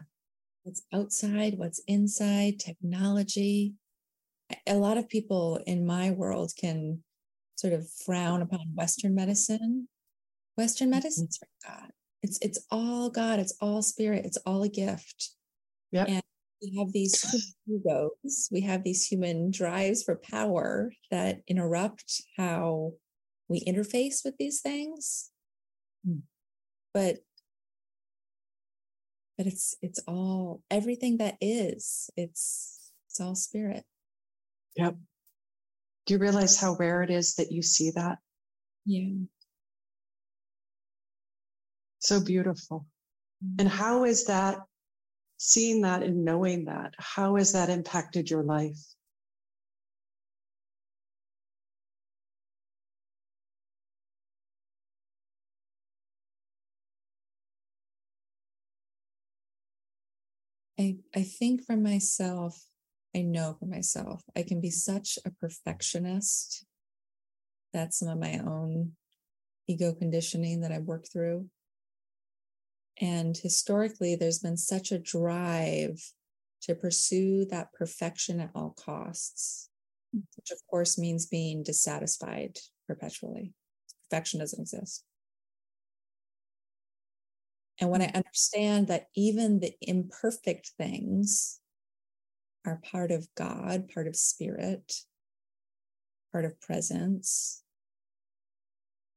What's 0.67 0.83
outside, 0.93 1.57
what's 1.57 1.81
inside, 1.87 2.59
technology. 2.59 3.75
A 4.67 4.75
lot 4.75 4.97
of 4.97 5.07
people 5.07 5.61
in 5.65 5.85
my 5.85 6.11
world 6.11 6.51
can 6.59 7.03
sort 7.55 7.71
of 7.71 7.89
frown 7.89 8.41
upon 8.41 8.73
Western 8.75 9.15
medicine. 9.15 9.87
Western 10.57 10.89
mm-hmm. 10.89 10.97
medicine's 10.97 11.37
from 11.37 11.47
God. 11.65 11.91
It's 12.21 12.37
it's 12.41 12.59
all 12.69 13.09
God. 13.09 13.39
It's 13.39 13.55
all 13.61 13.81
spirit. 13.81 14.25
It's 14.25 14.37
all 14.45 14.61
a 14.63 14.67
gift. 14.67 15.31
Yeah. 15.93 16.03
And 16.05 16.23
we 16.61 16.77
have 16.77 16.91
these 16.91 17.55
egos. 17.65 18.49
We 18.51 18.59
have 18.61 18.83
these 18.83 19.05
human 19.05 19.51
drives 19.51 20.03
for 20.03 20.17
power 20.17 20.91
that 21.11 21.43
interrupt 21.47 22.23
how 22.35 22.91
we 23.47 23.63
interface 23.63 24.25
with 24.25 24.35
these 24.37 24.59
things. 24.59 25.31
Mm 26.05 26.23
but 26.97 27.17
but 29.37 29.47
it's 29.47 29.75
it's 29.81 29.99
all 30.07 30.61
everything 30.71 31.17
that 31.17 31.35
is 31.39 32.09
it's 32.17 32.91
it's 33.09 33.19
all 33.19 33.35
spirit. 33.35 33.83
Yep. 34.75 34.95
Do 36.05 36.13
you 36.13 36.19
realize 36.19 36.59
how 36.59 36.75
rare 36.75 37.03
it 37.03 37.09
is 37.09 37.35
that 37.35 37.51
you 37.51 37.61
see 37.61 37.91
that? 37.91 38.17
Yeah. 38.85 39.25
So 41.99 42.23
beautiful. 42.23 42.85
Mm-hmm. 43.43 43.55
and 43.59 43.69
how 43.69 44.03
is 44.05 44.25
that 44.25 44.57
seeing 45.37 45.81
that 45.81 46.01
and 46.01 46.25
knowing 46.25 46.65
that 46.65 46.93
how 46.97 47.35
has 47.35 47.53
that 47.53 47.69
impacted 47.69 48.31
your 48.31 48.41
life 48.41 48.79
I, 60.79 60.97
I 61.15 61.23
think 61.23 61.63
for 61.65 61.75
myself, 61.75 62.63
I 63.15 63.21
know 63.21 63.55
for 63.59 63.65
myself, 63.65 64.21
I 64.35 64.43
can 64.43 64.61
be 64.61 64.69
such 64.69 65.17
a 65.25 65.31
perfectionist. 65.31 66.65
That's 67.73 67.99
some 67.99 68.09
of 68.09 68.19
my 68.19 68.39
own 68.39 68.93
ego 69.67 69.93
conditioning 69.93 70.61
that 70.61 70.71
I've 70.71 70.83
worked 70.83 71.11
through. 71.11 71.49
And 72.99 73.37
historically, 73.37 74.15
there's 74.15 74.39
been 74.39 74.57
such 74.57 74.91
a 74.91 74.99
drive 74.99 75.99
to 76.63 76.75
pursue 76.75 77.45
that 77.45 77.73
perfection 77.73 78.39
at 78.39 78.51
all 78.55 78.75
costs, 78.77 79.69
which 80.11 80.51
of 80.51 80.59
course 80.69 80.97
means 80.97 81.25
being 81.25 81.63
dissatisfied 81.63 82.57
perpetually. 82.87 83.53
Perfection 84.09 84.39
doesn't 84.39 84.61
exist. 84.61 85.03
And 87.79 87.89
when 87.89 88.01
I 88.01 88.07
mm. 88.07 88.15
understand 88.15 88.87
that 88.87 89.07
even 89.15 89.59
the 89.59 89.73
imperfect 89.81 90.71
things 90.77 91.59
are 92.65 92.81
part 92.83 93.11
of 93.11 93.27
God, 93.35 93.89
part 93.93 94.07
of 94.07 94.15
spirit, 94.15 94.93
part 96.31 96.45
of 96.45 96.59
presence, 96.59 97.63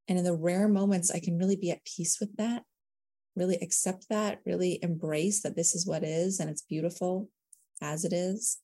and 0.09 0.19
in 0.19 0.25
the 0.25 0.37
rare 0.37 0.69
moments 0.69 1.11
I 1.11 1.21
can 1.21 1.39
really 1.39 1.57
be 1.57 1.71
at 1.71 1.85
peace 1.85 2.19
with 2.21 2.37
that, 2.37 2.65
really 3.37 3.57
accept 3.57 4.09
that, 4.11 4.41
really 4.45 4.79
embrace 4.83 5.41
that 5.43 5.55
this 5.55 5.75
is 5.75 5.87
what 5.87 6.03
is 6.03 6.41
and 6.41 6.51
it's 6.51 6.63
beautiful 6.63 7.29
as 7.81 8.05
it 8.05 8.13
is. 8.13 8.59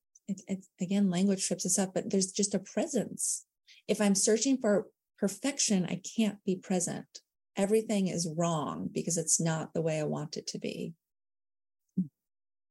again, 0.80 1.10
language 1.10 1.48
trips 1.48 1.66
us 1.66 1.80
up, 1.80 1.94
but 1.94 2.10
there's 2.10 2.32
just 2.32 2.56
a 2.56 2.60
presence. 2.60 3.46
If 3.88 4.02
I'm 4.02 4.16
searching 4.16 4.58
for 4.58 4.88
perfection, 5.20 5.86
I 5.86 6.02
can't 6.16 6.44
be 6.46 6.56
present. 6.56 7.22
Everything 7.56 8.08
is 8.08 8.28
wrong 8.36 8.90
because 8.92 9.18
it's 9.18 9.40
not 9.40 9.74
the 9.74 9.82
way 9.82 10.00
I 10.00 10.04
want 10.04 10.38
it 10.38 10.48
to 10.48 10.60
be. 10.60 10.94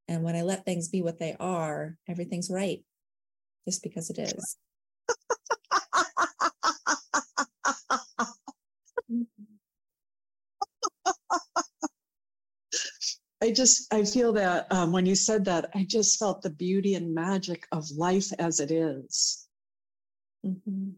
And 0.08 0.22
when 0.22 0.36
I 0.36 0.42
let 0.42 0.64
things 0.64 0.88
be 0.88 1.00
what 1.00 1.18
they 1.18 1.36
are, 1.40 1.96
everything's 2.08 2.50
right 2.50 2.82
just 3.66 3.82
because 3.82 4.10
it 4.10 4.18
is. 4.18 4.58
I 13.44 13.50
just, 13.50 13.92
I 13.92 14.04
feel 14.04 14.32
that 14.32 14.66
um, 14.70 14.90
when 14.90 15.04
you 15.04 15.14
said 15.14 15.44
that, 15.44 15.68
I 15.74 15.84
just 15.84 16.18
felt 16.18 16.40
the 16.40 16.48
beauty 16.48 16.94
and 16.94 17.14
magic 17.14 17.66
of 17.72 17.90
life 17.90 18.32
as 18.38 18.58
it 18.58 18.70
is. 18.70 19.46
Mm-hmm. 20.46 20.92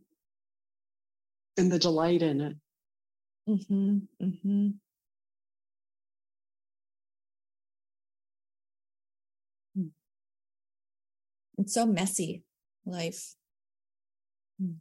And 1.56 1.72
the 1.72 1.78
delight 1.80 2.22
in 2.22 2.40
it. 2.40 2.56
Mm-hmm. 3.48 3.98
Mm-hmm. 4.22 4.68
Hmm. 9.74 9.86
It's 11.58 11.74
so 11.74 11.84
messy, 11.84 12.44
life. 12.84 13.34
Hmm. 14.60 14.74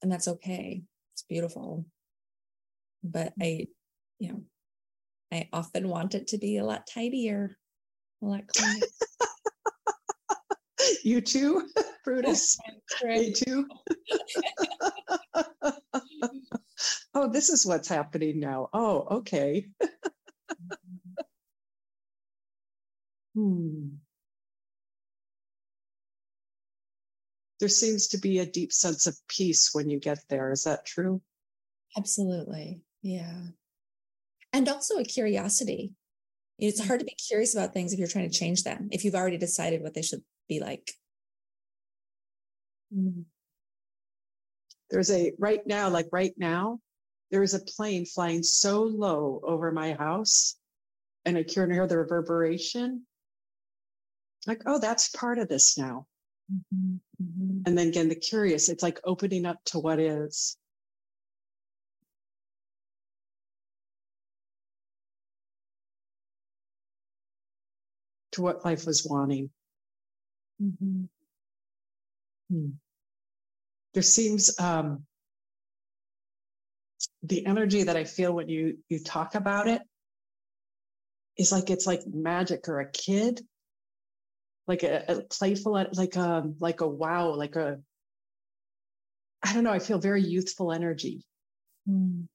And 0.00 0.10
that's 0.10 0.28
okay. 0.28 0.84
It's 1.12 1.24
beautiful. 1.24 1.84
But 3.04 3.34
I, 3.38 3.66
you 4.18 4.32
know, 4.32 4.42
I 5.32 5.48
often 5.52 5.88
want 5.88 6.14
it 6.14 6.28
to 6.28 6.38
be 6.38 6.56
a 6.56 6.64
lot 6.64 6.86
tidier, 6.86 7.56
a 8.22 8.26
lot 8.26 8.46
cleaner. 8.48 8.86
you 11.04 11.20
too, 11.20 11.68
Brutus. 12.04 12.58
Me 13.04 13.32
too. 13.32 13.68
oh, 17.14 17.30
this 17.30 17.48
is 17.48 17.64
what's 17.64 17.88
happening 17.88 18.40
now. 18.40 18.68
Oh, 18.72 19.06
okay. 19.18 19.66
hmm. 23.34 23.88
There 27.60 27.68
seems 27.68 28.08
to 28.08 28.18
be 28.18 28.38
a 28.38 28.46
deep 28.46 28.72
sense 28.72 29.06
of 29.06 29.16
peace 29.28 29.70
when 29.74 29.90
you 29.90 30.00
get 30.00 30.18
there. 30.28 30.50
Is 30.50 30.64
that 30.64 30.86
true? 30.86 31.20
Absolutely. 31.96 32.80
Yeah 33.02 33.48
and 34.52 34.68
also 34.68 34.98
a 34.98 35.04
curiosity. 35.04 35.92
It's 36.58 36.84
hard 36.84 37.00
to 37.00 37.06
be 37.06 37.14
curious 37.14 37.54
about 37.54 37.72
things 37.72 37.92
if 37.92 37.98
you're 37.98 38.08
trying 38.08 38.30
to 38.30 38.38
change 38.38 38.64
them, 38.64 38.88
if 38.92 39.04
you've 39.04 39.14
already 39.14 39.38
decided 39.38 39.82
what 39.82 39.94
they 39.94 40.02
should 40.02 40.22
be 40.48 40.60
like. 40.60 40.92
Mm-hmm. 42.94 43.22
There's 44.90 45.10
a 45.10 45.32
right 45.38 45.64
now, 45.66 45.88
like 45.88 46.08
right 46.12 46.34
now, 46.36 46.80
there 47.30 47.42
is 47.42 47.54
a 47.54 47.60
plane 47.60 48.04
flying 48.04 48.42
so 48.42 48.82
low 48.82 49.40
over 49.44 49.70
my 49.70 49.94
house, 49.94 50.56
and 51.24 51.38
I 51.38 51.44
can 51.44 51.70
hear 51.70 51.86
the 51.86 51.98
reverberation. 51.98 53.06
Like, 54.46 54.62
oh, 54.66 54.80
that's 54.80 55.10
part 55.10 55.38
of 55.38 55.48
this 55.48 55.78
now. 55.78 56.06
Mm-hmm, 56.52 56.96
mm-hmm. 57.22 57.62
And 57.66 57.78
then 57.78 57.88
again, 57.88 58.08
the 58.08 58.16
curious, 58.16 58.68
it's 58.68 58.82
like 58.82 59.00
opening 59.04 59.46
up 59.46 59.58
to 59.66 59.78
what 59.78 60.00
is. 60.00 60.56
To 68.32 68.42
what 68.42 68.64
life 68.64 68.86
was 68.86 69.04
wanting. 69.04 69.50
Mm-hmm. 70.62 71.04
Hmm. 72.50 72.68
There 73.94 74.02
seems 74.02 74.58
um, 74.60 75.04
the 77.22 77.44
energy 77.46 77.82
that 77.84 77.96
I 77.96 78.04
feel 78.04 78.32
when 78.32 78.48
you 78.48 78.78
you 78.88 79.00
talk 79.02 79.34
about 79.34 79.66
it 79.66 79.82
is 81.36 81.50
like 81.50 81.70
it's 81.70 81.86
like 81.86 82.06
magic 82.06 82.68
or 82.68 82.80
a 82.80 82.90
kid 82.90 83.40
like 84.70 84.84
a, 84.84 85.04
a 85.08 85.22
playful, 85.22 85.72
like 85.72 86.14
a 86.14 86.20
um, 86.20 86.54
like 86.60 86.80
a 86.80 86.86
wow, 86.86 87.34
like 87.34 87.56
a 87.56 87.80
I 89.42 89.52
don't 89.52 89.64
know. 89.64 89.72
I 89.72 89.80
feel 89.80 89.98
very 89.98 90.22
youthful 90.22 90.70
energy. 90.70 91.24
Mm. 91.88 92.28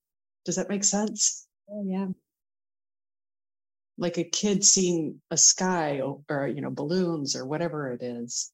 Does 0.43 0.57
that 0.57 0.69
make 0.69 0.83
sense? 0.83 1.47
Oh 1.69 1.83
yeah. 1.87 2.07
Like 3.97 4.17
a 4.17 4.23
kid 4.23 4.65
seeing 4.65 5.21
a 5.31 5.37
sky 5.37 6.01
or, 6.01 6.21
or 6.29 6.47
you 6.47 6.61
know 6.61 6.71
balloons 6.71 7.35
or 7.35 7.45
whatever 7.45 7.91
it 7.91 8.01
is. 8.01 8.51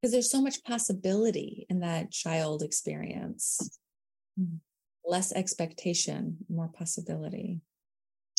Because 0.00 0.12
there's 0.12 0.30
so 0.30 0.42
much 0.42 0.62
possibility 0.62 1.66
in 1.68 1.80
that 1.80 2.12
child 2.12 2.62
experience. 2.62 3.78
Hmm. 4.38 4.56
Less 5.04 5.32
expectation, 5.32 6.38
more 6.48 6.68
possibility. 6.68 7.60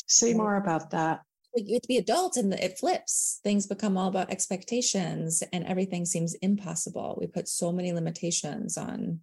Say 0.05 0.33
more 0.33 0.55
about 0.55 0.91
that 0.91 1.21
you 1.65 1.75
have 1.75 1.81
to 1.81 1.87
be 1.87 1.97
adults 1.97 2.37
and 2.37 2.53
it 2.53 2.77
flips 2.77 3.39
things 3.43 3.65
become 3.65 3.97
all 3.97 4.07
about 4.07 4.29
expectations 4.31 5.43
and 5.53 5.65
everything 5.65 6.05
seems 6.05 6.35
impossible 6.35 7.17
we 7.19 7.27
put 7.27 7.47
so 7.47 7.71
many 7.71 7.93
limitations 7.93 8.77
on 8.77 9.19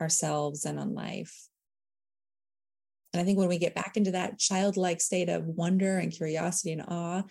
ourselves 0.00 0.64
and 0.64 0.78
on 0.78 0.94
life 0.94 1.48
and 3.12 3.20
i 3.20 3.24
think 3.24 3.38
when 3.38 3.48
we 3.48 3.58
get 3.58 3.74
back 3.74 3.96
into 3.96 4.12
that 4.12 4.38
childlike 4.38 5.00
state 5.00 5.28
of 5.28 5.46
wonder 5.46 5.98
and 5.98 6.12
curiosity 6.12 6.72
and 6.72 6.84
awe 6.88 7.22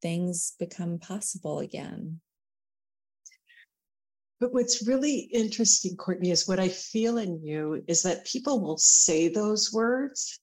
things 0.00 0.54
become 0.58 0.98
possible 0.98 1.60
again 1.60 2.20
but 4.40 4.52
what's 4.52 4.86
really 4.86 5.18
interesting 5.32 5.96
courtney 5.96 6.30
is 6.30 6.48
what 6.48 6.58
i 6.58 6.68
feel 6.68 7.18
in 7.18 7.42
you 7.44 7.82
is 7.86 8.02
that 8.02 8.26
people 8.26 8.60
will 8.60 8.78
say 8.78 9.28
those 9.28 9.72
words 9.72 10.40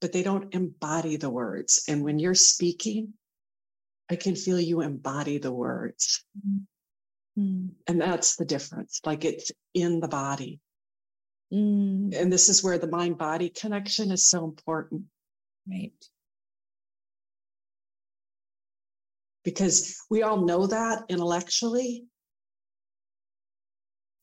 but 0.00 0.12
they 0.12 0.22
don't 0.22 0.54
embody 0.54 1.16
the 1.16 1.30
words. 1.30 1.84
And 1.88 2.02
when 2.02 2.18
you're 2.18 2.34
speaking, 2.34 3.14
I 4.10 4.16
can 4.16 4.36
feel 4.36 4.60
you 4.60 4.82
embody 4.82 5.38
the 5.38 5.52
words. 5.52 6.24
Mm-hmm. 7.38 7.68
And 7.86 8.00
that's 8.00 8.36
the 8.36 8.44
difference. 8.44 9.00
Like 9.04 9.24
it's 9.24 9.50
in 9.74 10.00
the 10.00 10.08
body. 10.08 10.60
Mm. 11.52 12.14
And 12.18 12.32
this 12.32 12.48
is 12.48 12.62
where 12.62 12.78
the 12.78 12.88
mind 12.88 13.18
body 13.18 13.48
connection 13.48 14.10
is 14.10 14.28
so 14.28 14.44
important. 14.44 15.02
Right. 15.68 15.92
Because 19.44 19.96
we 20.10 20.22
all 20.22 20.44
know 20.44 20.66
that 20.66 21.04
intellectually. 21.08 22.04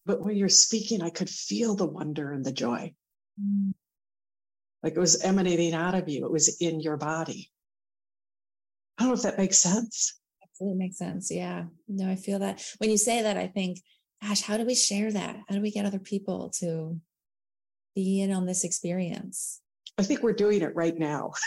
But 0.06 0.22
when 0.22 0.36
you're 0.36 0.50
speaking, 0.50 1.02
I 1.02 1.10
could 1.10 1.30
feel 1.30 1.76
the 1.76 1.86
wonder 1.86 2.34
and 2.34 2.44
the 2.44 2.52
joy. 2.52 2.94
Mm 3.42 3.74
like 4.84 4.96
it 4.96 5.00
was 5.00 5.24
emanating 5.24 5.74
out 5.74 5.96
of 5.96 6.10
you, 6.10 6.26
it 6.26 6.32
was 6.32 6.58
in 6.60 6.82
your 6.82 6.98
body. 6.98 7.50
I 8.98 9.04
don't 9.04 9.10
know 9.10 9.16
if 9.16 9.24
that 9.24 9.38
makes 9.38 9.58
sense. 9.58 10.20
Absolutely 10.44 10.78
makes 10.78 10.98
sense. 10.98 11.32
Yeah. 11.32 11.66
No, 11.88 12.10
I 12.10 12.16
feel 12.16 12.40
that. 12.40 12.64
When 12.78 12.92
you 12.92 12.98
say 12.98 13.24
that, 13.24 13.38
I 13.38 13.48
think, 13.48 13.80
gosh, 14.22 14.42
how 14.42 14.58
do 14.58 14.66
we 14.66 14.76
share 14.76 15.12
that? 15.12 15.38
How 15.48 15.56
do 15.56 15.62
we 15.62 15.72
get 15.72 15.86
other 15.86 16.00
people 16.00 16.52
to 16.60 17.00
be 17.96 18.22
in 18.22 18.32
on 18.32 18.46
this 18.46 18.64
experience? 18.64 19.62
I 19.98 20.04
think 20.04 20.24
we're 20.24 20.34
doing 20.34 20.62
it 20.62 20.76
right 20.76 20.98
now. 20.98 21.34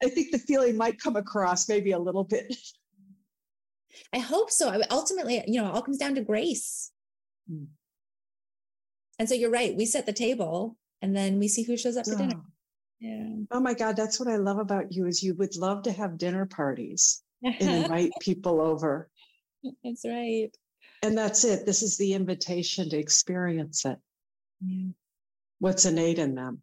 I 0.00 0.08
think 0.08 0.30
the 0.30 0.38
feeling 0.38 0.76
might 0.76 1.00
come 1.00 1.16
across 1.16 1.68
maybe 1.68 1.90
a 1.92 1.98
little 1.98 2.24
bit 2.24 2.54
I 4.12 4.18
hope 4.18 4.50
so. 4.50 4.70
I, 4.70 4.80
ultimately, 4.90 5.42
you 5.46 5.60
know, 5.60 5.68
it 5.68 5.74
all 5.74 5.82
comes 5.82 5.98
down 5.98 6.14
to 6.14 6.22
grace. 6.22 6.90
Mm. 7.50 7.66
And 9.18 9.28
so 9.28 9.34
you're 9.34 9.50
right. 9.50 9.76
We 9.76 9.86
set 9.86 10.06
the 10.06 10.12
table 10.12 10.76
and 11.02 11.14
then 11.16 11.38
we 11.38 11.48
see 11.48 11.62
who 11.62 11.76
shows 11.76 11.96
up 11.96 12.06
for 12.06 12.14
oh. 12.14 12.18
dinner. 12.18 12.40
Yeah. 13.00 13.28
Oh 13.50 13.60
my 13.60 13.74
God, 13.74 13.96
that's 13.96 14.18
what 14.18 14.28
I 14.28 14.36
love 14.36 14.58
about 14.58 14.92
you 14.92 15.06
is 15.06 15.22
you 15.22 15.34
would 15.34 15.56
love 15.56 15.82
to 15.84 15.92
have 15.92 16.18
dinner 16.18 16.46
parties 16.46 17.22
and 17.42 17.54
invite 17.84 18.12
people 18.20 18.60
over. 18.60 19.08
That's 19.84 20.04
right. 20.04 20.50
And 21.02 21.16
that's 21.16 21.44
it. 21.44 21.64
This 21.64 21.82
is 21.82 21.96
the 21.96 22.14
invitation 22.14 22.90
to 22.90 22.98
experience 22.98 23.84
it. 23.84 23.98
Yeah. 24.64 24.90
What's 25.60 25.84
innate 25.84 26.18
in 26.18 26.34
them? 26.34 26.62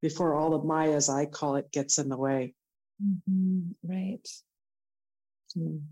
Before 0.00 0.34
all 0.34 0.54
of 0.54 0.64
my, 0.64 0.88
as 0.88 1.10
I 1.10 1.26
call 1.26 1.56
it, 1.56 1.70
gets 1.72 1.98
in 1.98 2.08
the 2.08 2.16
way. 2.16 2.54
Mm-hmm. 3.04 3.72
Right. 3.82 4.28
Mm. 5.56 5.82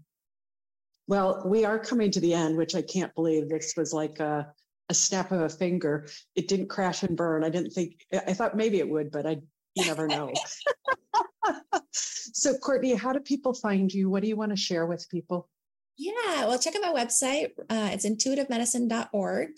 Well, 1.07 1.43
we 1.45 1.65
are 1.65 1.79
coming 1.79 2.11
to 2.13 2.21
the 2.21 2.33
end, 2.33 2.57
which 2.57 2.75
I 2.75 2.83
can't 2.83 3.15
believe 3.15 3.49
this 3.49 3.75
was 3.77 3.93
like 3.93 4.21
a, 4.21 4.51
a 4.89 4.95
snap 4.95 5.33
of 5.33 5.43
a 5.43 5.49
finger. 5.49 6.07
It 6.35 6.49
didn't 6.49 6.69
crash 6.69 7.03
and 7.03 7.17
burn. 7.17 7.45
I 7.45 7.51
didn't 7.51 7.73
think, 7.73 8.07
I 8.13 8.33
thought 8.33 8.57
maybe 8.57 8.79
it 8.79 8.89
would, 8.89 9.11
but 9.11 9.27
I, 9.27 9.39
you 9.75 9.85
never 9.85 10.07
know. 10.07 10.33
so, 12.35 12.59
Courtney, 12.59 12.95
how 12.95 13.13
do 13.13 13.21
people 13.21 13.55
find 13.55 13.95
you? 13.95 14.11
What 14.11 14.23
do 14.23 14.29
you 14.29 14.35
want 14.35 14.51
to 14.51 14.57
share 14.57 14.87
with 14.87 15.09
people? 15.09 15.49
Yeah, 15.97 16.47
well, 16.47 16.59
check 16.59 16.75
out 16.75 16.83
my 16.83 17.05
website. 17.05 17.51
Uh, 17.71 17.91
it's 17.93 18.05
intuitivemedicine.org. 18.05 19.51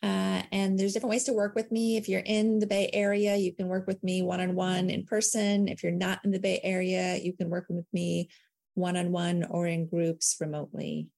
Uh, 0.00 0.42
and 0.52 0.78
there's 0.78 0.92
different 0.92 1.10
ways 1.10 1.24
to 1.24 1.32
work 1.32 1.56
with 1.56 1.72
me. 1.72 1.96
If 1.96 2.08
you're 2.08 2.22
in 2.24 2.60
the 2.60 2.68
Bay 2.68 2.90
Area, 2.92 3.34
you 3.34 3.52
can 3.52 3.66
work 3.66 3.88
with 3.88 4.02
me 4.04 4.22
one 4.22 4.40
on 4.40 4.54
one 4.54 4.88
in 4.88 5.04
person. 5.04 5.66
If 5.66 5.82
you're 5.82 5.90
not 5.90 6.20
in 6.24 6.30
the 6.30 6.38
Bay 6.38 6.60
Area, 6.62 7.16
you 7.16 7.32
can 7.32 7.50
work 7.50 7.66
with 7.68 7.86
me 7.92 8.30
one 8.74 8.96
on 8.96 9.10
one 9.10 9.44
or 9.50 9.66
in 9.66 9.88
groups 9.88 10.36
remotely. 10.40 11.08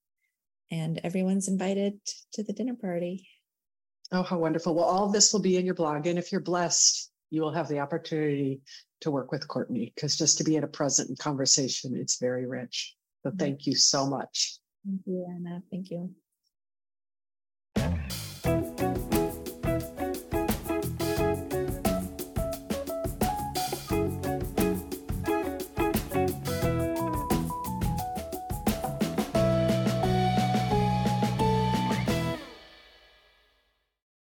And 0.71 0.99
everyone's 1.05 1.49
invited 1.49 2.01
to 2.33 2.43
the 2.43 2.55
dinner 2.55 2.75
party. 2.75 3.29
Oh, 4.11 4.23
how 4.23 4.39
wonderful. 4.39 4.75
Well, 4.75 4.87
all 4.87 5.11
this 5.11 5.35
will 5.35 5.41
be 5.41 5.59
in 5.59 5.67
your 5.67 5.75
blog. 5.75 6.07
And 6.07 6.19
if 6.19 6.33
you're 6.33 6.41
blessed, 6.41 7.11
you 7.29 7.43
will 7.43 7.53
have 7.53 7.69
the 7.69 7.81
opportunity 7.81 8.63
to 9.03 9.11
work 9.11 9.31
with 9.31 9.47
Courtney 9.47 9.93
because 9.95 10.17
just 10.17 10.39
to 10.39 10.45
be 10.45 10.57
in 10.57 10.65
a 10.65 10.69
present 10.69 11.19
conversation, 11.19 11.95
it's 11.97 12.19
very 12.19 12.47
rich. 12.47 12.97
So 13.23 13.31
mm-hmm. 13.31 13.39
thank 13.39 13.67
you 13.67 13.75
so 13.75 14.07
much. 14.07 14.59
Thank 14.85 15.03
you, 15.07 15.27
Anna. 15.29 15.63
Thank 15.71 15.91
you. 15.91 16.11